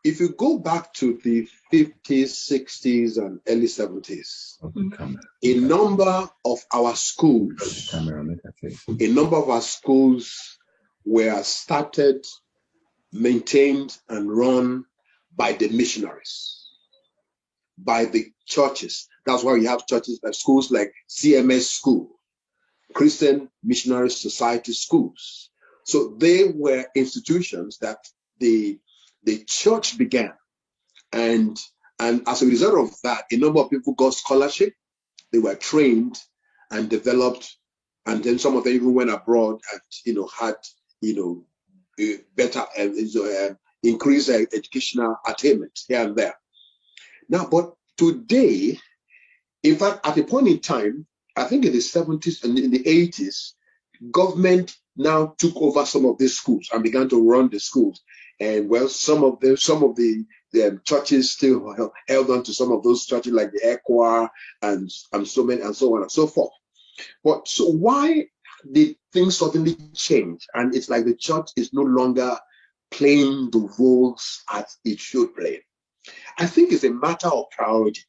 [0.06, 4.56] if you go back to the 50s, 60s, and early 70s,
[4.96, 10.58] Camera, a number of our schools, a number of our schools
[11.04, 12.24] were started,
[13.12, 14.84] maintained, and run
[15.34, 16.68] by the missionaries,
[17.76, 19.08] by the churches.
[19.26, 22.10] That's why we have churches like schools like CMS School,
[22.94, 25.50] Christian Missionary Society schools.
[25.82, 27.98] So they were institutions that
[28.38, 28.78] the
[29.26, 30.32] the church began,
[31.12, 31.58] and
[31.98, 34.72] and as a result of that, a number of people got scholarship.
[35.32, 36.18] They were trained
[36.70, 37.54] and developed,
[38.06, 40.54] and then some of them even went abroad and you know had
[41.00, 41.44] you know
[42.36, 46.34] better uh, uh, increased uh, educational attainment here and there.
[47.28, 48.78] Now, but today,
[49.62, 52.84] in fact, at a point in time, I think in the 70s and in the
[52.84, 53.52] 80s,
[54.10, 58.02] government now took over some of these schools and began to run the schools.
[58.38, 62.42] And well, some of them, some of the, the um, churches still held, held on
[62.44, 64.28] to some of those churches like the ECWA
[64.62, 66.52] and, and so many and so on and so forth.
[67.24, 68.26] But so why
[68.70, 70.46] did things suddenly change?
[70.54, 72.36] And it's like the church is no longer
[72.90, 75.62] playing the roles as it should play.
[76.38, 78.02] I think it's a matter of priority.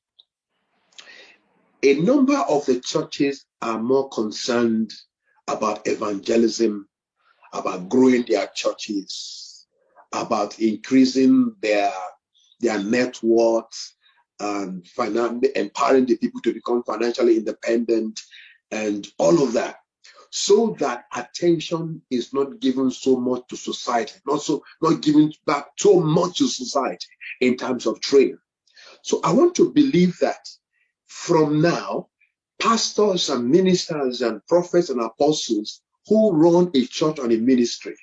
[1.83, 4.91] A number of the churches are more concerned
[5.47, 6.87] about evangelism,
[7.53, 9.46] about growing their churches,
[10.13, 11.93] about increasing their
[12.61, 13.93] their net worth,
[14.39, 18.21] and finan- empowering the people to become financially independent,
[18.71, 19.77] and all of that,
[20.31, 25.67] so that attention is not given so much to society, not so not given back
[25.77, 27.07] so much to society
[27.41, 28.39] in terms of training.
[29.03, 30.47] So I want to believe that
[31.07, 32.09] from now,
[32.61, 37.95] pastors and ministers and prophets and apostles who run a church and a ministry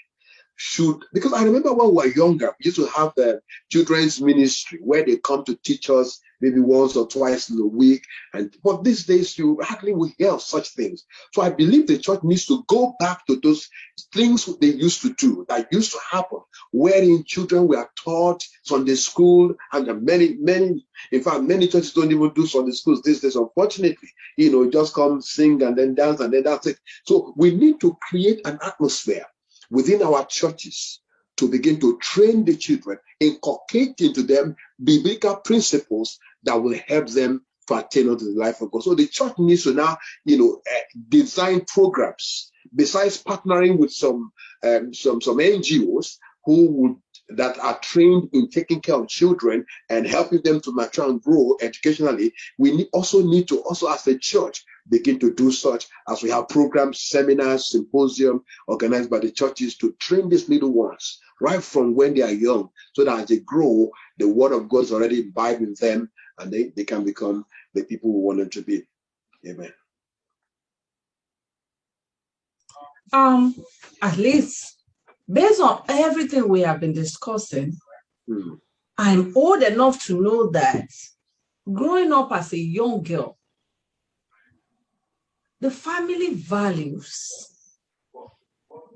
[0.56, 3.40] should, because I remember when we were younger, we used to have the
[3.70, 8.04] children's ministry where they come to teach us maybe once or twice in a week.
[8.34, 11.04] And but these days you hardly will hear of such things.
[11.32, 13.68] So I believe the church needs to go back to those
[14.12, 16.40] things they used to do that used to happen,
[16.72, 22.32] wherein children were taught Sunday school, and many, many, in fact, many churches don't even
[22.34, 24.08] do Sunday schools these days, unfortunately.
[24.36, 26.78] You know, just come sing and then dance and then that's it.
[27.06, 29.26] So we need to create an atmosphere
[29.70, 31.00] within our churches
[31.36, 37.44] to begin to train the children, inculcate into them biblical principles that will help them
[37.66, 38.82] to attain to the life of God.
[38.82, 44.32] So the church needs to now, you know, uh, design programs besides partnering with some
[44.62, 46.96] um, some some NGOs who would
[47.30, 51.56] that are trained in taking care of children and helping them to mature and grow
[51.62, 52.32] educationally.
[52.58, 56.48] We also need to also as a church begin to do such as we have
[56.48, 62.14] programs, seminars, symposium organized by the churches to train these little ones right from when
[62.14, 65.62] they are young, so that as they grow, the word of God is already imbibed
[65.62, 68.82] in them and they, they can become the people we want them to be.
[69.46, 69.72] Amen.
[73.12, 73.54] Um,
[74.02, 74.83] at least
[75.30, 77.76] based on everything we have been discussing,
[78.26, 78.54] Hmm.
[78.96, 80.88] I'm old enough to know that
[81.70, 83.36] growing up as a young girl,
[85.60, 87.50] the family values,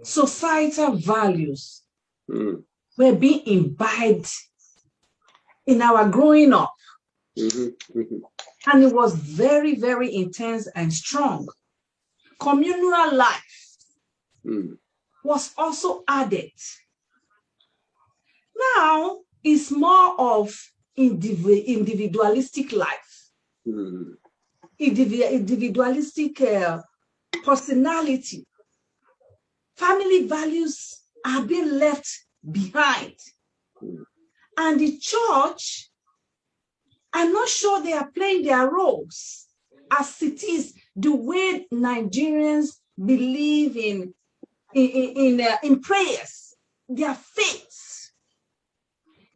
[0.03, 1.83] societal values
[2.31, 2.57] Hmm.
[2.97, 4.31] were being imbibed
[5.67, 6.75] in our growing up.
[8.67, 11.49] And it was very, very intense and strong.
[12.41, 13.77] Communal life
[14.45, 14.75] Hmm.
[15.24, 16.52] Was also added.
[18.76, 20.54] Now it's more of
[20.98, 23.31] indivi- individualistic life,
[23.64, 24.14] Hmm.
[24.81, 26.83] indivi- individualistic uh,
[27.44, 28.44] personality.
[29.76, 32.09] Family values are being left
[32.50, 33.14] behind.
[33.83, 34.04] Mm.
[34.57, 35.88] And the church,
[37.12, 39.46] I'm not sure they are playing their roles
[39.90, 44.14] as it is the way Nigerians believe in
[44.74, 46.54] in in, in, uh, in prayers,
[46.88, 48.11] their faith,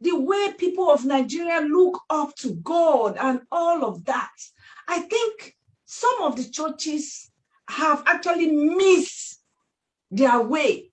[0.01, 4.31] the way people of Nigeria look up to God and all of that.
[4.87, 7.31] I think some of the churches
[7.69, 9.41] have actually missed
[10.11, 10.91] their way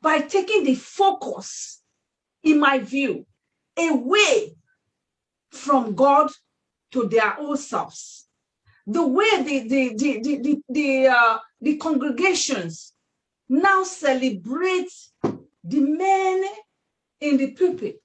[0.00, 1.82] by taking the focus,
[2.42, 3.26] in my view,
[3.78, 4.56] away
[5.50, 6.30] from God
[6.92, 8.26] to their own selves.
[8.86, 12.94] The way the the the the the, the, uh, the congregations
[13.50, 14.92] now celebrate
[15.64, 16.44] the men
[17.20, 18.00] in the pulpit,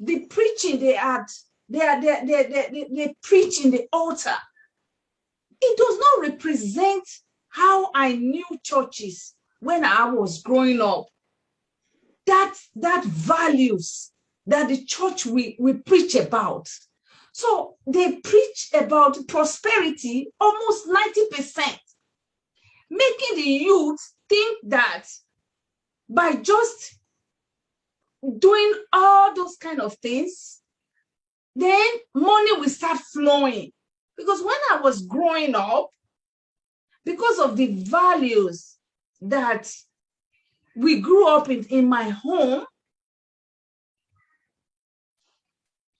[0.00, 1.24] the preaching they had,
[1.68, 4.34] they are they, they, they, they, preach in the altar.
[5.60, 7.08] It does not represent
[7.48, 11.06] how I knew churches when I was growing up.
[12.26, 14.10] That that values
[14.46, 16.68] that the church we, we preach about.
[17.32, 21.78] So they preach about prosperity almost 90%,
[22.90, 25.04] making the youth think that
[26.08, 26.98] by just
[28.38, 30.60] doing all those kind of things,
[31.54, 33.70] then money will start flowing.
[34.16, 35.90] Because when I was growing up,
[37.04, 38.78] because of the values
[39.20, 39.70] that
[40.74, 42.64] we grew up in, in my home,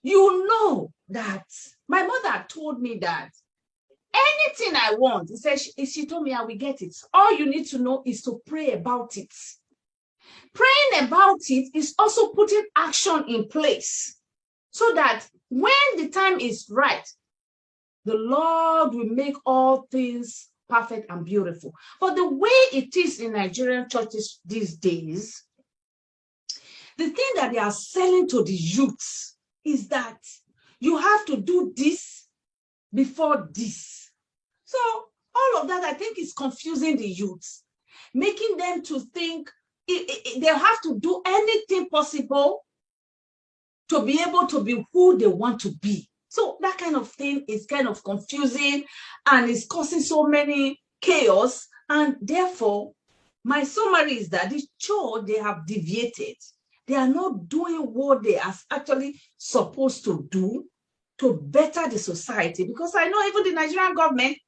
[0.02, 1.44] you know that
[1.86, 3.28] my mother told me that
[4.14, 6.94] anything I want, he said, she, she told me I will get it.
[7.12, 9.32] All you need to know is to pray about it.
[10.54, 14.18] Praying about it is also putting action in place
[14.70, 17.06] so that when the time is right,
[18.04, 21.72] the Lord will make all things perfect and beautiful.
[22.00, 25.44] But the way it is in Nigerian churches these days,
[26.98, 30.18] the thing that they are selling to the youths is that
[30.80, 32.26] you have to do this
[32.92, 34.01] before this.
[34.72, 35.04] So
[35.34, 37.62] all of that, I think, is confusing the youths,
[38.14, 39.50] making them to think
[39.86, 42.64] they have to do anything possible
[43.90, 46.08] to be able to be who they want to be.
[46.28, 48.84] So that kind of thing is kind of confusing
[49.30, 51.68] and is causing so many chaos.
[51.90, 52.92] And therefore,
[53.44, 56.36] my summary is that the church, they have deviated.
[56.86, 60.64] They are not doing what they are actually supposed to do
[61.18, 62.64] to better the society.
[62.64, 64.38] Because I know even the Nigerian government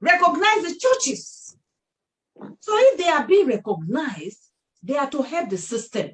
[0.00, 1.56] recognize the churches.
[2.60, 4.50] So if they are being recognized,
[4.82, 6.10] they are to help the system.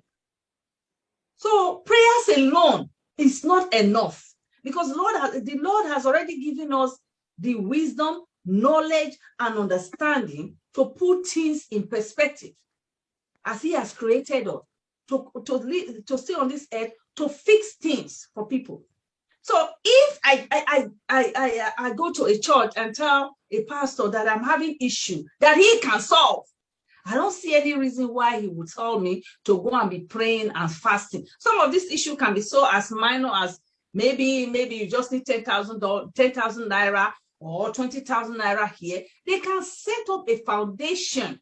[1.36, 4.24] So prayers alone is not enough
[4.62, 6.96] because Lord has, the Lord has already given us
[7.38, 12.52] the wisdom, knowledge, and understanding to put things in perspective
[13.44, 14.62] as He has created us
[15.08, 18.84] to, to, to stay on this earth to fix things for people.
[19.42, 23.64] So if I I, I I I I go to a church and tell a
[23.64, 26.44] pastor that I'm having issue that he can solve,
[27.04, 30.52] I don't see any reason why he would tell me to go and be praying
[30.54, 31.26] and fasting.
[31.38, 33.58] Some of this issue can be so as minor as
[33.92, 35.80] maybe maybe you just need 10,000
[36.14, 39.02] 10,000 naira or 20,000 naira here.
[39.26, 41.40] They can set up a foundation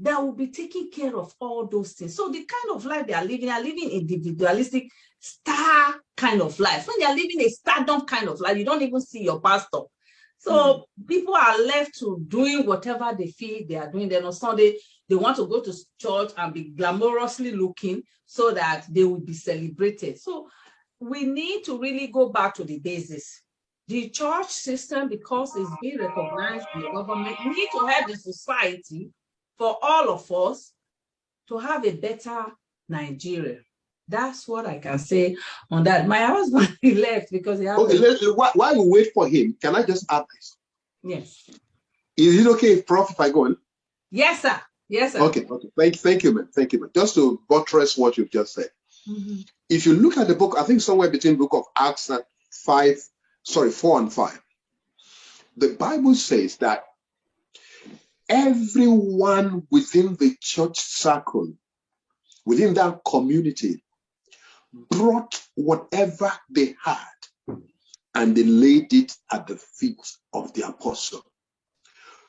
[0.00, 2.14] that will be taking care of all those things.
[2.14, 4.88] So the kind of life they are living, they are living individualistic
[5.18, 6.86] star kind of life.
[6.86, 9.80] When they are living a stardom kind of life, you don't even see your pastor.
[10.40, 11.06] So mm.
[11.06, 14.08] people are left to doing whatever they feel they are doing.
[14.08, 14.78] Then on Sunday,
[15.08, 19.34] they want to go to church and be glamorously looking so that they will be
[19.34, 20.18] celebrated.
[20.18, 20.48] So
[20.98, 23.42] we need to really go back to the basis.
[23.88, 28.16] The church system, because it's being recognized by the government, we need to have the
[28.16, 29.10] society
[29.58, 30.72] for all of us
[31.48, 32.46] to have a better
[32.88, 33.58] Nigeria.
[34.10, 35.36] That's what I can say
[35.70, 36.08] on that.
[36.08, 37.78] My husband he left because he had.
[37.78, 38.34] Okay, a...
[38.34, 40.56] while, while you wait for him, can I just add this?
[41.02, 41.48] Yes.
[42.16, 43.56] Is it okay, Prof, if I go in?
[44.10, 44.60] Yes, sir.
[44.88, 45.20] Yes, sir.
[45.20, 45.68] Okay, okay.
[45.78, 46.48] Thank, thank you, man.
[46.52, 46.90] Thank you, man.
[46.94, 48.70] Just to buttress what you've just said.
[49.08, 49.42] Mm-hmm.
[49.68, 52.96] If you look at the book, I think somewhere between book of Acts and five,
[53.44, 54.40] sorry, four and five,
[55.56, 56.84] the Bible says that
[58.28, 61.52] everyone within the church circle,
[62.44, 63.82] within that community,
[64.74, 67.06] brought whatever they had
[68.14, 69.98] and they laid it at the feet
[70.34, 71.22] of the apostle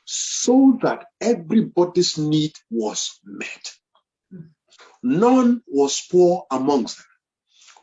[0.04, 3.72] so that everybody's need was met.
[5.02, 7.06] None was poor amongst them.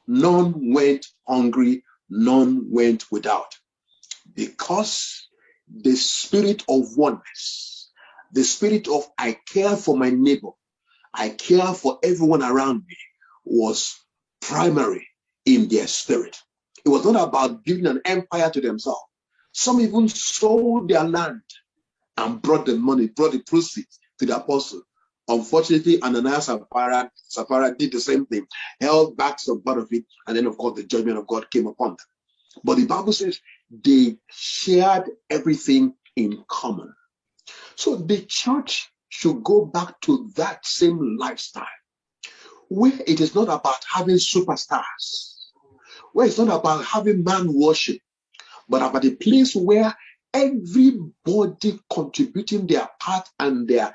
[0.07, 1.84] None went hungry.
[2.10, 3.55] None went without.
[4.36, 5.30] Because
[5.70, 7.91] the spirit of oneness,
[8.34, 10.51] the spirit of I care for my neighbor,
[11.14, 12.97] I care for everyone around me
[13.45, 13.95] was
[14.50, 15.08] primary
[15.45, 16.36] in their spirit.
[16.84, 19.00] It was not about building an empire to themselves.
[19.52, 21.41] Some even sold their land
[22.18, 24.82] and brought the money, brought the proceeds to the apostle.
[25.28, 28.47] Unfortunately, Ananias and Sapphira, Sapphira did the same thing,
[28.82, 31.68] held back some part of it, and then, of course, the judgment of God came
[31.68, 31.97] upon them.
[32.64, 33.39] But the Bible says
[33.70, 36.91] they shared everything in common.
[37.76, 41.68] So the church should go back to that same lifestyle
[42.70, 45.36] where it is not about having superstars,
[46.14, 48.00] where it's not about having man worship,
[48.68, 49.94] but about a place where
[50.34, 53.94] everybody contributing their part and they're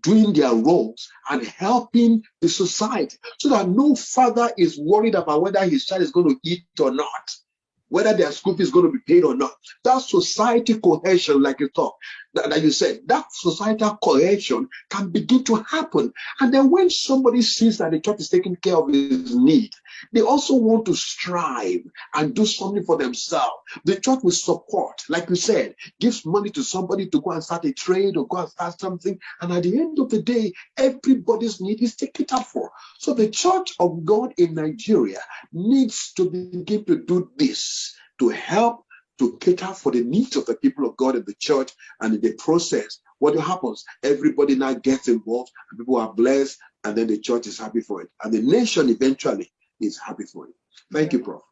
[0.00, 5.62] doing their roles and helping the society so that no father is worried about whether
[5.66, 7.30] his child is going to eat or not
[7.94, 9.52] whether their school is going to be paid or not.
[9.84, 11.94] That society cohesion, like you talk,
[12.34, 16.12] that, that you said, that societal cohesion can begin to happen.
[16.40, 19.72] And then when somebody sees that the church is taking care of his need,
[20.12, 21.80] they also want to strive
[22.14, 23.52] and do something for themselves.
[23.84, 27.64] The church will support, like you said, gives money to somebody to go and start
[27.64, 29.18] a trade or go and start something.
[29.40, 32.70] And at the end of the day, everybody's need is taken up for.
[32.98, 35.20] So the church of God in Nigeria
[35.52, 38.83] needs to begin to do this to help
[39.18, 42.20] to cater for the needs of the people of God in the church and in
[42.20, 43.00] the process.
[43.18, 43.84] What happens?
[44.02, 48.02] Everybody now gets involved, and people are blessed, and then the church is happy for
[48.02, 48.08] it.
[48.22, 50.54] And the nation eventually is happy for it.
[50.92, 51.42] Thank you, Prof.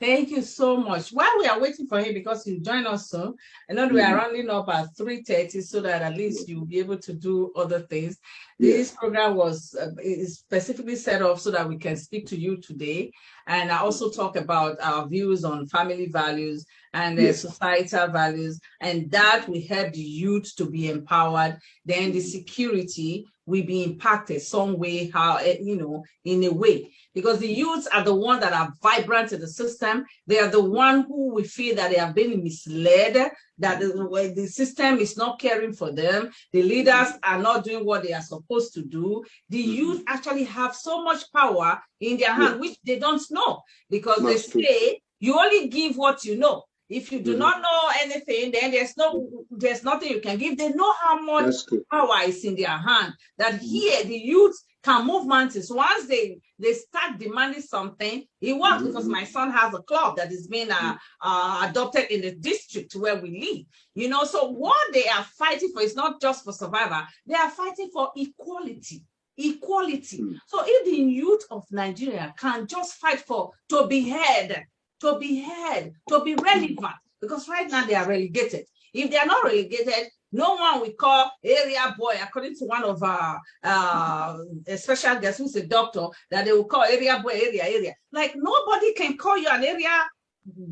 [0.00, 1.10] Thank you so much.
[1.10, 3.34] While we are waiting for him, because you join us soon,
[3.68, 4.16] and then we are mm-hmm.
[4.16, 8.18] rounding up at 3.30 so that at least you'll be able to do other things.
[8.58, 12.56] This program was uh, is specifically set up so that we can speak to you
[12.56, 13.12] today.
[13.46, 17.42] And I also talk about our views on family values and yes.
[17.42, 21.58] societal values, and that will help the youth to be empowered.
[21.84, 26.90] Then the security will be impacted some way, how, eh, you know, in a way
[27.14, 30.04] because the youths are the ones that are vibrant in the system.
[30.26, 34.46] They are the one who we feel that they have been misled, that the, the
[34.46, 36.30] system is not caring for them.
[36.52, 39.22] The leaders are not doing what they are supposed to do.
[39.48, 39.72] The mm-hmm.
[39.72, 42.60] youth actually have so much power in their hand, yeah.
[42.60, 44.98] which they don't know because That's they say true.
[45.20, 46.64] you only give what you know.
[46.88, 47.40] If you do mm-hmm.
[47.40, 50.58] not know anything, then there's no there's nothing you can give.
[50.58, 51.54] They know how much
[51.90, 53.14] power is in their hand.
[53.38, 53.64] That mm-hmm.
[53.64, 55.72] here the youth can move mountains.
[55.72, 58.86] Once they they start demanding something, it works mm-hmm.
[58.88, 60.96] because my son has a club that is being uh, mm-hmm.
[61.22, 63.64] uh, adopted in the district where we live.
[63.94, 67.50] You know, so what they are fighting for is not just for survival; they are
[67.50, 69.02] fighting for equality.
[69.38, 70.18] Equality.
[70.18, 70.34] Mm-hmm.
[70.46, 74.64] So if the youth of Nigeria can just fight for to be heard,
[75.04, 78.64] to be heard, to be relevant, because right now they are relegated.
[78.92, 83.02] If they are not relegated, no one will call area boy, according to one of
[83.02, 84.36] our uh,
[84.76, 87.94] special guests who's a doctor, that they will call area boy, area, area.
[88.12, 89.96] Like nobody can call you an area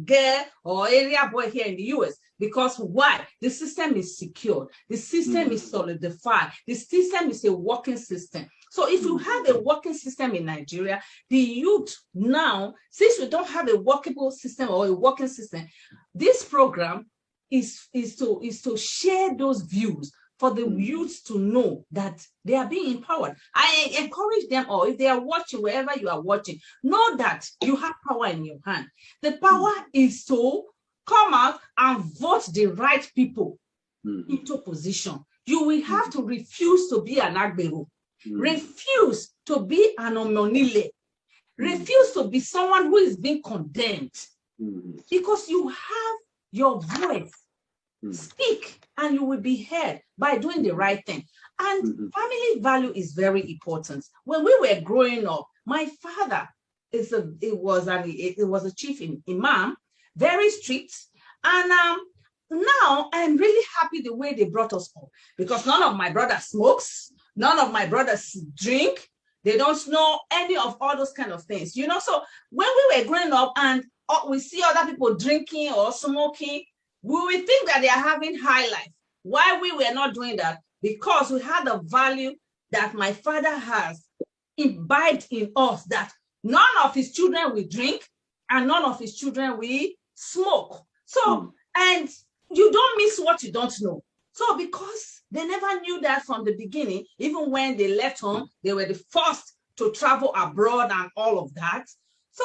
[0.04, 2.14] girl or area boy here in the US.
[2.38, 3.26] Because why?
[3.40, 4.68] The system is secure.
[4.88, 5.52] The system Mm.
[5.52, 6.50] is solidified.
[6.66, 8.46] The system is a working system.
[8.72, 9.22] So if you Mm.
[9.30, 14.30] have a working system in Nigeria, the youth now, since we don't have a workable
[14.30, 15.68] system or a working system,
[16.14, 17.04] this program
[17.50, 20.82] is, is to is to share those views for the Mm.
[20.90, 23.36] youth to know that they are being empowered.
[23.54, 27.76] I encourage them all, if they are watching, wherever you are watching, know that you
[27.76, 28.86] have power in your hand.
[29.20, 30.62] The power is to
[31.06, 33.58] come out and vote the right people
[34.06, 34.30] Mm.
[34.30, 35.16] into position.
[35.44, 37.86] You will have to refuse to be an Agbero,
[38.26, 38.40] Mm.
[38.40, 40.90] refuse to be an Omonile,
[41.56, 44.14] refuse to be someone who is being condemned
[44.60, 45.02] Mm.
[45.10, 46.16] because you have
[46.52, 47.32] your voice.
[48.10, 51.24] Speak and you will be heard by doing the right thing.
[51.60, 54.04] And family value is very important.
[54.24, 56.48] When we were growing up, my father
[56.90, 59.76] is a it was an it, was a chief in imam,
[60.16, 60.94] very strict.
[61.44, 61.98] And um
[62.50, 65.08] now I'm really happy the way they brought us up
[65.38, 69.08] because none of my brothers smokes, none of my brothers drink,
[69.44, 71.98] they don't know any of all those kind of things, you know.
[71.98, 76.64] So when we were growing up and uh, we see other people drinking or smoking,
[77.02, 78.88] we will think that they are having high life.
[79.22, 80.58] Why we were not doing that?
[80.82, 82.34] Because we had the value
[82.70, 84.04] that my father has
[84.56, 86.12] imbibed in us that
[86.44, 88.06] none of his children will drink
[88.50, 90.84] and none of his children will smoke.
[91.06, 91.52] So, Mm.
[91.76, 92.08] and
[92.50, 94.02] you don't miss what you don't know.
[94.32, 98.74] So, because they never knew that from the beginning, even when they left home, they
[98.74, 101.84] were the first to travel abroad and all of that.
[102.32, 102.44] So,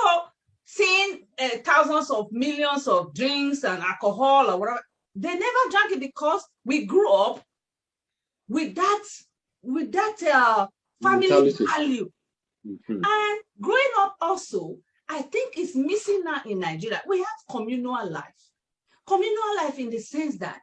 [0.64, 4.82] seeing uh, thousands of millions of drinks and alcohol or whatever,
[5.16, 7.44] they never drank it because we grew up
[8.48, 9.04] with that,
[9.62, 10.68] with that uh,
[11.04, 11.66] family Mentality.
[11.66, 12.10] value.
[12.66, 13.02] Mhm.
[13.06, 14.78] And growing up also,
[15.10, 17.02] I think is missing now in Nigeria.
[17.08, 18.42] We have communal life.
[19.06, 20.62] Communal life in the sense that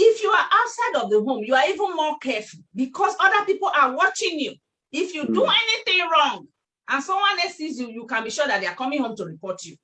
[0.00, 3.68] if you are outside of the home, you are even more careful because other people
[3.74, 4.54] are watching you.
[4.92, 5.54] If you do Mm.
[5.64, 6.46] anything wrong
[6.88, 9.24] and someone else sees you, you can be sure that they are coming home to
[9.24, 9.76] report you.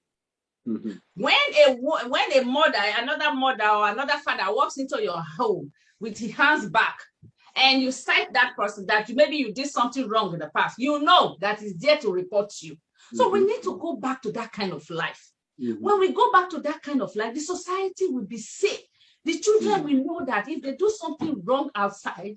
[0.67, 1.01] Mhm.
[1.15, 1.35] When
[1.67, 1.75] a
[2.09, 6.71] when a mother, another mother or another father walks into your home with his hands
[6.71, 6.97] back,
[7.57, 10.79] and you cite that person that you, maybe you did something wrong in the past,
[10.79, 12.77] you know that is there to report you.
[13.13, 13.47] So we Mhm.
[13.49, 15.23] need to go back to that kind of life.
[15.61, 15.81] Mhm.
[15.81, 18.87] When we go back to that kind of life, the society will be safe.
[19.25, 19.85] The children Mm.
[19.85, 22.37] will know that if they do something wrong outside,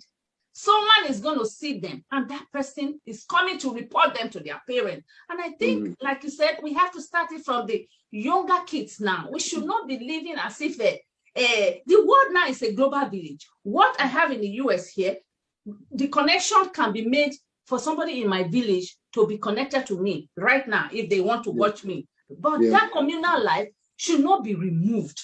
[0.54, 4.40] someone is going to see them, and that person is coming to report them to
[4.40, 5.04] their parent.
[5.30, 5.96] And I think, Mm.
[6.02, 9.30] like you said, we have to start it from the younger kids now.
[9.32, 10.98] We should not be living as if eh,
[11.36, 13.46] eh, the world now is a global village.
[13.64, 15.18] What I have in the US here,
[15.92, 17.34] the connection can be made
[17.66, 21.44] for somebody in my village to be connected to me right now if they want
[21.44, 21.58] to Yeah.
[21.60, 22.08] watch me.
[22.30, 22.72] But Yeah.
[22.72, 25.20] that communal life should not be removed.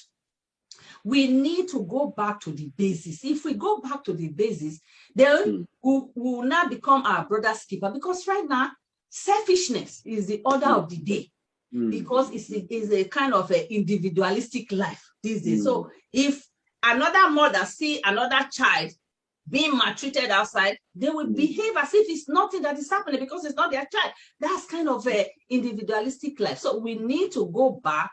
[1.04, 3.24] We need to go back to the basis.
[3.26, 4.80] If we go back to the basis,
[5.16, 5.68] then Mm.
[5.84, 8.72] we we will now become our brother's keeper because right now,
[9.10, 10.78] selfishness is the order Mm.
[10.78, 11.32] of the day
[11.74, 11.91] Mm.
[11.91, 15.64] because it's a, it's a kind of a individualistic life these days.
[15.64, 16.47] So if
[16.84, 18.91] another mother see another child
[19.49, 21.36] being maltreated outside, they will Mm.
[21.36, 24.14] behave as if it's nothing that is happening because it's not their child.
[24.39, 26.60] That's kind of a individualistic life.
[26.60, 28.10] So we need to go back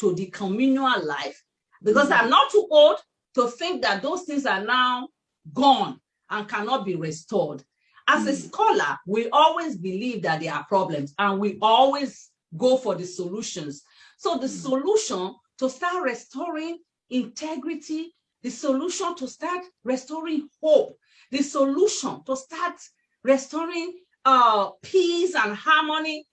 [0.00, 1.43] to the communal life
[1.84, 2.10] because.
[2.10, 2.96] I'm not too old
[3.34, 5.08] to think that those things are now
[5.52, 7.62] gone and cannot be restored.
[8.06, 8.48] As a Mm.
[8.48, 13.82] scholar, we always believe that there are problems and we always go for the solutions.
[14.18, 14.62] So the Mm.
[14.62, 16.78] solution to start restoring
[17.10, 20.98] integrity, the solution to start restoring hope,
[21.30, 22.76] the solution to start
[23.22, 26.26] restoring uh, peace and harmony,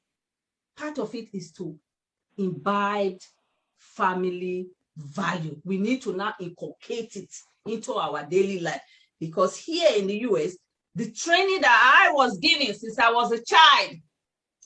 [0.76, 1.78] part of it is to
[2.38, 3.20] imbibe
[3.78, 5.60] family value.
[5.64, 7.30] We need to now inculcate it
[7.66, 8.82] into our daily life
[9.20, 10.58] because here in the US,
[10.96, 13.98] the training that I was given since I was a child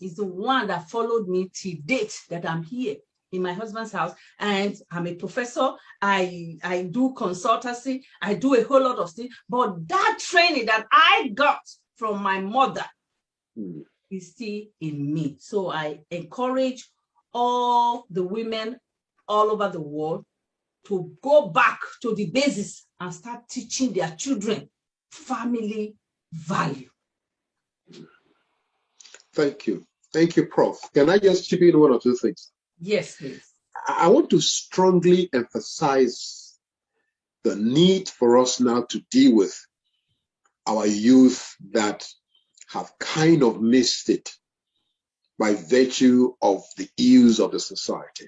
[0.01, 2.95] is the one that followed me till date that I'm here
[3.31, 5.71] in my husband's house and I'm a professor.
[6.01, 8.01] I I do consultancy.
[8.21, 9.33] I do a whole lot of things.
[9.49, 11.59] But that training that I got
[11.97, 12.85] from my mother
[13.57, 13.83] Mm.
[14.11, 15.37] is still in me.
[15.39, 16.89] So I encourage
[17.33, 18.77] all the women
[19.27, 20.25] all over the world
[20.87, 24.69] to go back to the basis and start teaching their children
[25.09, 25.95] family
[26.31, 26.89] value.
[29.33, 29.85] Thank you.
[30.13, 30.77] Thank you, Prof.
[30.93, 32.51] Can I just chip in one or two things?
[32.79, 33.43] Yes, please.
[33.87, 36.57] I want to strongly emphasize
[37.43, 39.55] the need for us now to deal with
[40.67, 42.07] our youth that
[42.69, 44.31] have kind of missed it.
[45.37, 48.27] by virtue of the ills of the society,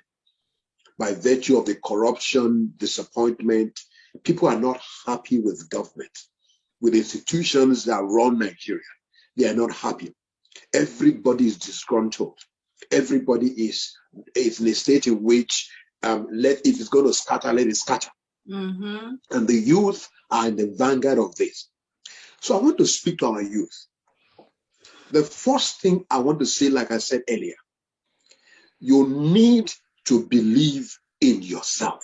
[0.97, 3.79] by virtue of the corruption, disappointment.
[4.23, 6.17] People are not happy with government,
[6.81, 8.81] with institutions that run Nigeria.
[9.35, 10.15] They are not happy.
[10.73, 12.39] Everybody is disgruntled.
[12.91, 13.95] Everybody is,
[14.35, 15.69] is in a state in which
[16.03, 18.09] um, let if it's going to scatter, let it scatter.
[18.49, 19.15] Mm-hmm.
[19.31, 21.69] And the youth are in the vanguard of this.
[22.41, 23.85] So I want to speak to our youth.
[25.11, 27.55] The first thing I want to say, like I said earlier,
[28.79, 29.71] you need
[30.08, 32.03] to believe in yourself.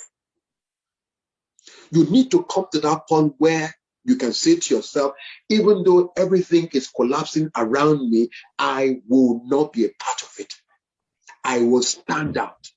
[1.91, 3.73] You need to come to that point where
[4.05, 5.13] you can say to yourself,
[5.49, 8.29] even though everything is collapsing around me,
[8.59, 10.53] I will not be a part of it.
[11.43, 12.69] I will stand out.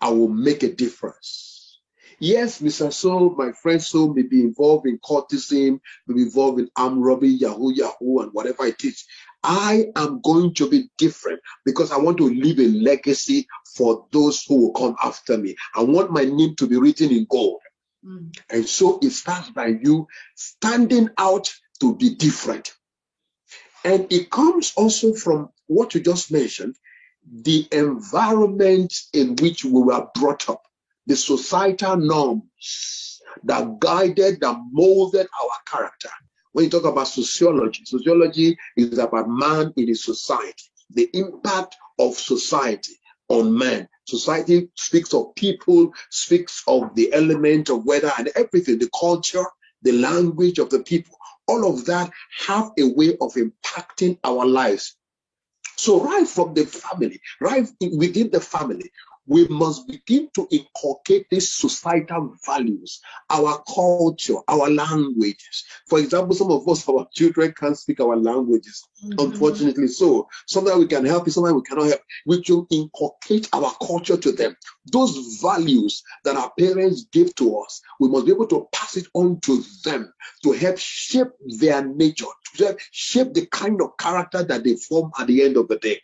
[0.00, 1.80] I will make a difference.
[2.20, 2.92] Yes, Mr.
[2.92, 7.30] So, my friend So may be involved in cultism, may be involved in armed robbery,
[7.30, 9.04] Yahoo, Yahoo, and whatever it is.
[9.44, 14.44] I am going to be different because I want to leave a legacy for those
[14.44, 15.56] who will come after me.
[15.74, 17.60] I want my name to be written in gold.
[18.04, 18.36] Mm.
[18.50, 22.74] And so it starts by you standing out to be different.
[23.84, 26.76] And it comes also from what you just mentioned
[27.30, 30.62] the environment in which we were brought up
[31.06, 36.10] the societal norms that guided, that molded our character.
[36.52, 42.94] When you talk about sociology, sociology is about man in society, the impact of society
[43.28, 43.88] on man.
[44.06, 49.44] Society speaks of people, speaks of the element of weather and everything, the culture,
[49.82, 51.16] the language of the people.
[51.48, 52.10] All of that
[52.46, 54.96] have a way of impacting our lives.
[55.76, 58.90] So, right from the family, right within the family,
[59.26, 63.00] we must begin to inculcate these societal values,
[63.30, 65.64] our culture, our languages.
[65.88, 69.18] For example, some of us, our children can't speak our languages, mm-hmm.
[69.18, 69.88] unfortunately.
[69.88, 72.00] So sometimes we can help, sometimes we cannot help.
[72.26, 74.56] We should inculcate our culture to them.
[74.92, 79.06] Those values that our parents give to us, we must be able to pass it
[79.14, 80.12] on to them
[80.42, 81.28] to help shape
[81.60, 85.56] their nature, to help shape the kind of character that they form at the end
[85.56, 86.00] of the day.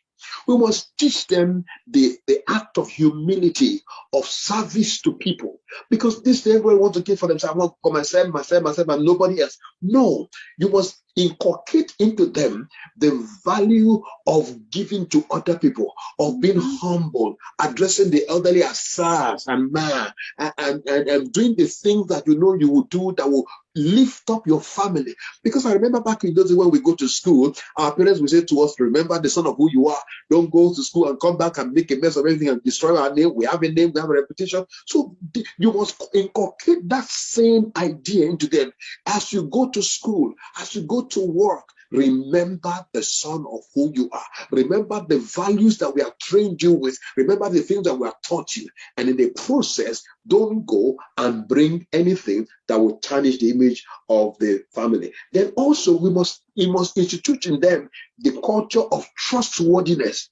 [0.47, 5.61] We must teach them the, the act of humility, of service to people.
[5.91, 7.55] Because this everybody wants to give for themselves.
[7.55, 9.59] I want for myself, myself, myself, and nobody else.
[9.83, 13.11] No, you must inculcate into them the
[13.45, 16.77] value of giving to other people, of being mm-hmm.
[16.77, 22.07] humble, addressing the elderly as sirs and man, and, and, and, and doing the things
[22.07, 23.47] that you know you will do that will
[23.79, 25.15] lift up your family.
[25.43, 28.31] Because I remember back in those days when we go to school, our parents would
[28.31, 30.03] say to us, Remember the son of who you are.
[30.31, 32.97] Don't go to school and come back and make a mess of everything and destroy
[32.97, 33.35] our name.
[33.35, 34.65] We have a name, we have a reputation.
[34.87, 35.17] So
[35.59, 38.73] you must inculcate that same idea into them
[39.07, 41.69] as you go to school, as you go to work.
[41.91, 44.27] Remember the son of who you are.
[44.51, 46.99] Remember the values that we have trained you with.
[47.17, 48.69] Remember the things that we have taught you.
[48.97, 54.39] And in the process, don't go and bring anything that will tarnish the image of
[54.39, 55.13] the family.
[55.33, 57.89] Then also we must we must institute in them
[58.19, 60.29] the culture of trustworthiness.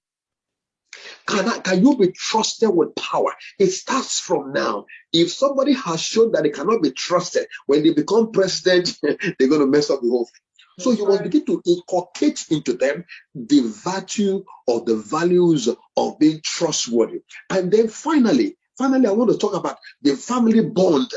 [1.26, 3.32] Can, I, can you be trusted with power?
[3.58, 4.86] It starts from now.
[5.12, 9.60] If somebody has shown that they cannot be trusted, when they become president, they're going
[9.60, 10.45] to mess up the whole thing.
[10.78, 13.04] So you must begin to inculcate into them
[13.34, 17.22] the virtue or the values of being trustworthy.
[17.50, 21.10] And then finally, finally, I want to talk about the family bond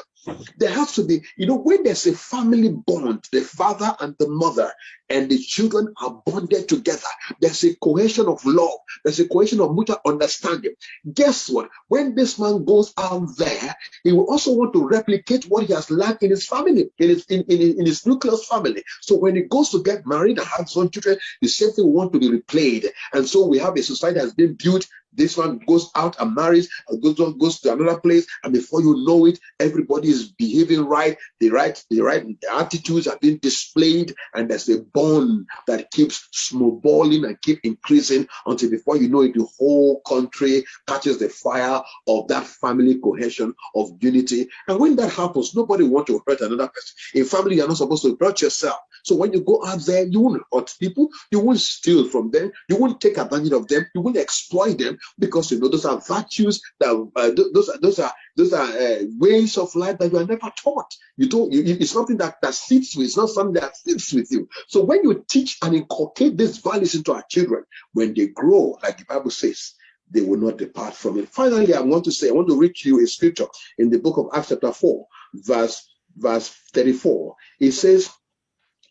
[0.57, 4.27] there has to be, you know, when there's a family bond, the father and the
[4.27, 4.71] mother
[5.09, 7.07] and the children are bonded together,
[7.41, 10.73] there's a cohesion of love, there's a cohesion of mutual understanding.
[11.13, 11.69] Guess what?
[11.87, 15.89] When this man goes out there, he will also want to replicate what he has
[15.89, 18.83] learned in his family, in his in, in, in his nucleus family.
[19.01, 21.93] So when he goes to get married and have some children, the same thing will
[21.93, 22.87] want to be replayed.
[23.13, 26.35] And so we have a society that has been built this one goes out and
[26.35, 30.31] marries, and goes on, goes to another place, and before you know it, everybody is
[30.31, 31.17] behaving right.
[31.39, 37.25] The right, the right attitudes are being displayed, and there's a bond that keeps snowballing
[37.25, 42.27] and keep increasing until before you know it, the whole country catches the fire of
[42.27, 44.47] that family cohesion of unity.
[44.67, 46.95] And when that happens, nobody wants to hurt another person.
[47.15, 48.79] In family, you're not supposed to hurt yourself.
[49.03, 52.51] So when you go out there, you won't hurt people, you won't steal from them,
[52.67, 56.01] you won't take advantage of them, you won't exploit them because you know those are
[56.01, 60.17] virtues that uh, those are those are those are uh, ways of life that you
[60.19, 60.93] are never taught.
[61.17, 61.51] You don't.
[61.51, 63.07] You, it's something that that sits with.
[63.07, 64.47] It's not something that sits with you.
[64.67, 67.63] So when you teach and inculcate these values into our children,
[67.93, 69.73] when they grow, like the Bible says,
[70.11, 71.29] they will not depart from it.
[71.29, 74.17] Finally, I want to say, I want to read you a scripture in the book
[74.17, 77.35] of Acts chapter 4, verse verse 34.
[77.59, 78.09] It says,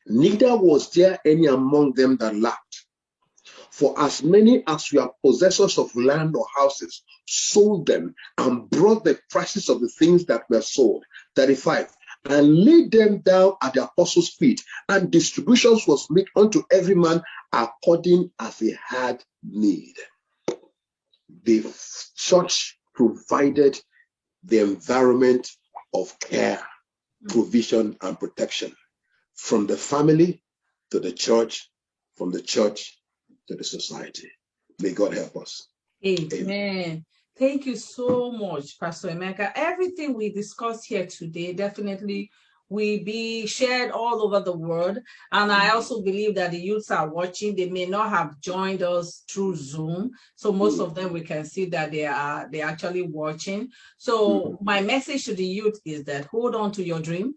[0.07, 2.87] Neither was there any among them that lacked
[3.79, 9.21] For as many as are possessors of land or houses, sold them and brought the
[9.31, 11.05] prices of the things that were sold.
[11.37, 11.89] 35
[12.25, 17.23] and laid them down at the apostles' feet, and distributions was made unto every man
[17.53, 19.95] according as he had need.
[21.45, 21.63] The
[22.17, 23.81] church provided
[24.43, 25.49] the environment
[25.95, 26.67] of care,
[27.29, 28.75] provision, and protection
[29.35, 30.43] from the family
[30.91, 31.71] to the church,
[32.17, 32.98] from the church
[33.49, 34.31] to the society.
[34.81, 35.69] May God help us.
[36.07, 36.29] Amen.
[36.33, 37.05] Amen.
[37.37, 39.53] Thank you so much, Pastor Emeka.
[39.55, 42.31] Everything we discussed here today definitely
[42.69, 44.99] will be shared all over the world.
[45.33, 47.57] And I also believe that the youths are watching.
[47.57, 50.11] They may not have joined us through Zoom.
[50.37, 53.71] So most of them we can see that they are they actually watching.
[53.97, 57.35] So my message to the youth is that hold on to your dream.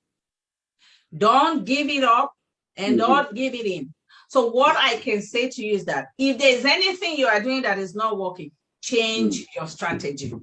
[1.16, 2.34] Don't give it up
[2.76, 3.12] and mm-hmm.
[3.12, 3.94] don't give it in.
[4.32, 7.64] So what I can say to you is that if there's anything you are doing
[7.64, 8.50] that is not working,
[8.82, 10.34] change your strategy.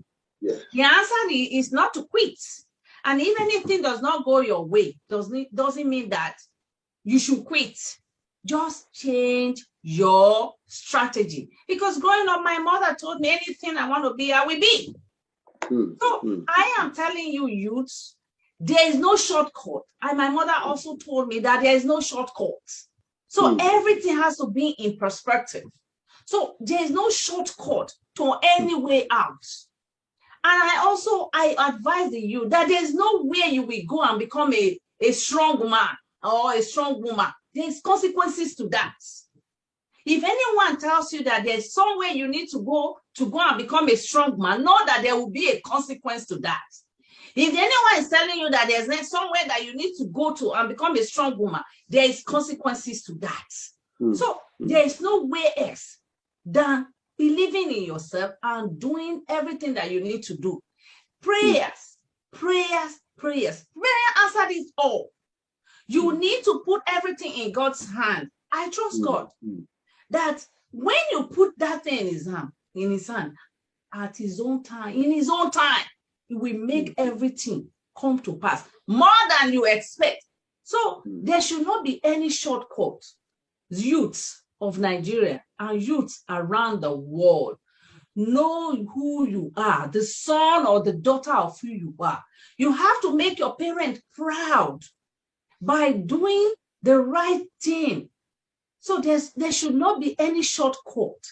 [0.43, 0.57] Yeah.
[0.75, 2.39] The answer is not to quit.
[3.07, 6.37] And if anything does not go your way, doesn't doesn't mean that
[7.05, 7.79] you should quit.
[8.45, 11.49] Just change your strategy.
[11.67, 14.95] Because growing up, my mother told me anything I want to be, I will be.
[15.63, 16.45] Mm, So mm.
[16.47, 18.17] I am telling you, youths,
[18.61, 19.85] there is no shortcut.
[20.03, 22.53] And my mother also told me that there is no shortcut.
[23.29, 23.61] So Hmm.
[23.61, 25.65] everything has to be in perspective.
[26.27, 29.45] So there is no shortcut to any way out.
[30.45, 34.53] And I also I advise you that there's no way you will go and become
[34.55, 37.27] a, a strong man or a strong woman.
[37.55, 38.95] There's consequences to that.
[40.07, 43.89] If anyone tells you that there's somewhere you need to go to go and become
[43.89, 46.63] a strong man, know that there will be a consequence to that.
[47.41, 50.69] If anyone is telling you that there's somewhere that you need to go to and
[50.69, 53.49] become a strong woman, there is consequences to that.
[54.01, 54.13] Hmm.
[54.13, 55.99] So there is no way else
[56.45, 60.61] than believing in yourself and doing everything that you need to do.
[61.23, 61.99] Prayers,
[62.33, 63.65] prayers, prayers.
[63.73, 65.11] Prayer answered it all.
[65.87, 68.31] You need to put everything in God's hand.
[68.53, 69.65] I trust Mm, God mm.
[70.11, 73.35] that when you put that thing in his hand, in his hand,
[73.95, 75.85] at his own time, in his own time,
[76.29, 77.69] he will make everything
[77.99, 80.25] come to pass more than you expect.
[80.63, 81.27] So Mm.
[81.27, 83.03] there should not be any shortcut.
[83.71, 87.59] Youths of Nigeria and youths around the world
[88.17, 92.23] know who you are, the son or the daughter of who you are.
[92.57, 94.83] You have to make your parent proud
[95.61, 96.53] by doing
[96.83, 98.11] the right thing.
[98.81, 101.23] So there's there should not be any shortcut.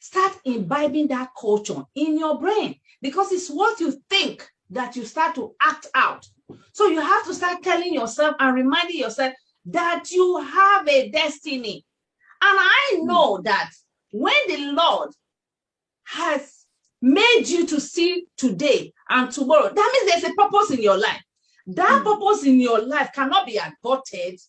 [0.00, 5.34] Start imbibing that culture in your brain because it's what you think that you start
[5.34, 6.26] to act out.
[6.72, 9.34] So you have to start telling yourself and reminding yourself
[9.66, 11.84] that you have a destiny.
[12.40, 13.70] And I know that
[14.12, 15.10] when the Lord
[16.04, 16.64] has
[17.02, 21.22] made you to see today and tomorrow, that means there's a purpose in your life.
[21.66, 22.04] That Mm.
[22.04, 24.40] purpose in your life cannot be aborted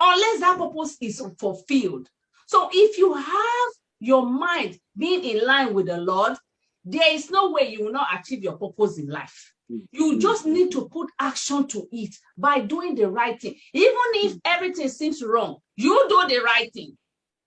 [0.00, 2.08] unless that purpose is fulfilled.
[2.46, 3.70] So if you have
[4.04, 6.36] your mind being in line with the Lord,
[6.84, 9.52] there is no way you will not achieve your purpose in life.
[9.70, 9.86] Mm.
[9.92, 10.20] You Mm.
[10.20, 13.56] just need to put action to it by doing the right thing.
[13.72, 16.96] Even if everything seems wrong, you do the right thing.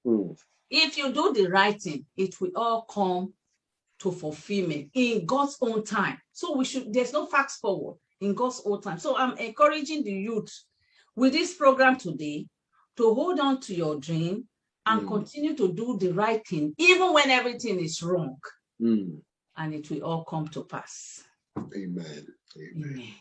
[0.05, 0.36] Mm.
[0.70, 3.34] If you do the right thing, it will all come
[3.99, 6.20] to fulfillment in God's own time.
[6.34, 8.99] So we should, there's no fast forward in God's own time.
[8.99, 10.53] So I'm encouraging the youth
[11.16, 12.47] with this program today
[12.97, 14.47] to hold on to your dream
[14.88, 15.08] and Mm.
[15.08, 18.38] continue to do the right thing, even when everything is wrong,
[18.82, 19.22] Mm.
[19.58, 21.24] and it will all come to pass.
[21.58, 22.28] Amen.
[22.58, 23.14] Amen.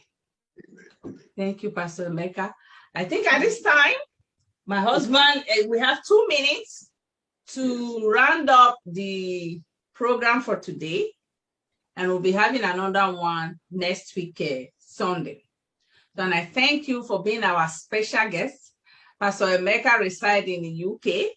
[0.69, 0.87] Amen.
[1.05, 1.29] Amen.
[1.37, 2.53] Thank you, Pastor Meka.
[2.95, 3.97] I think at this time,
[4.67, 6.91] my husband, eh, we have two minutes
[7.49, 9.61] to round up the
[9.95, 11.13] program for today.
[11.97, 15.45] And we'll be having another one next week, eh, Sunday.
[16.15, 18.73] So, and I thank you for being our special guest.
[19.19, 21.33] Pastor Emeka resides in the UK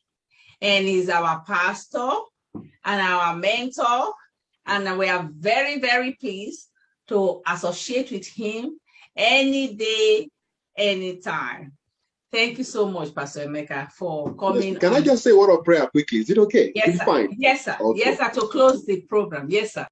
[0.61, 2.09] and he's our pastor
[2.85, 4.13] and our mentor.
[4.65, 6.67] And we are very, very pleased
[7.07, 8.79] to associate with him
[9.15, 10.29] any day,
[10.75, 11.73] anytime.
[12.31, 14.75] Thank you so much, Pastor Emeka, for coming.
[14.75, 16.19] Can I just say one of prayer quickly?
[16.19, 16.71] Is it okay?
[16.75, 17.05] Yes, It's sir.
[17.05, 17.35] fine.
[17.39, 17.75] Yes, sir.
[17.79, 17.99] Okay.
[17.99, 18.29] Yes, sir.
[18.39, 19.47] To close the program.
[19.49, 19.87] Yes, sir.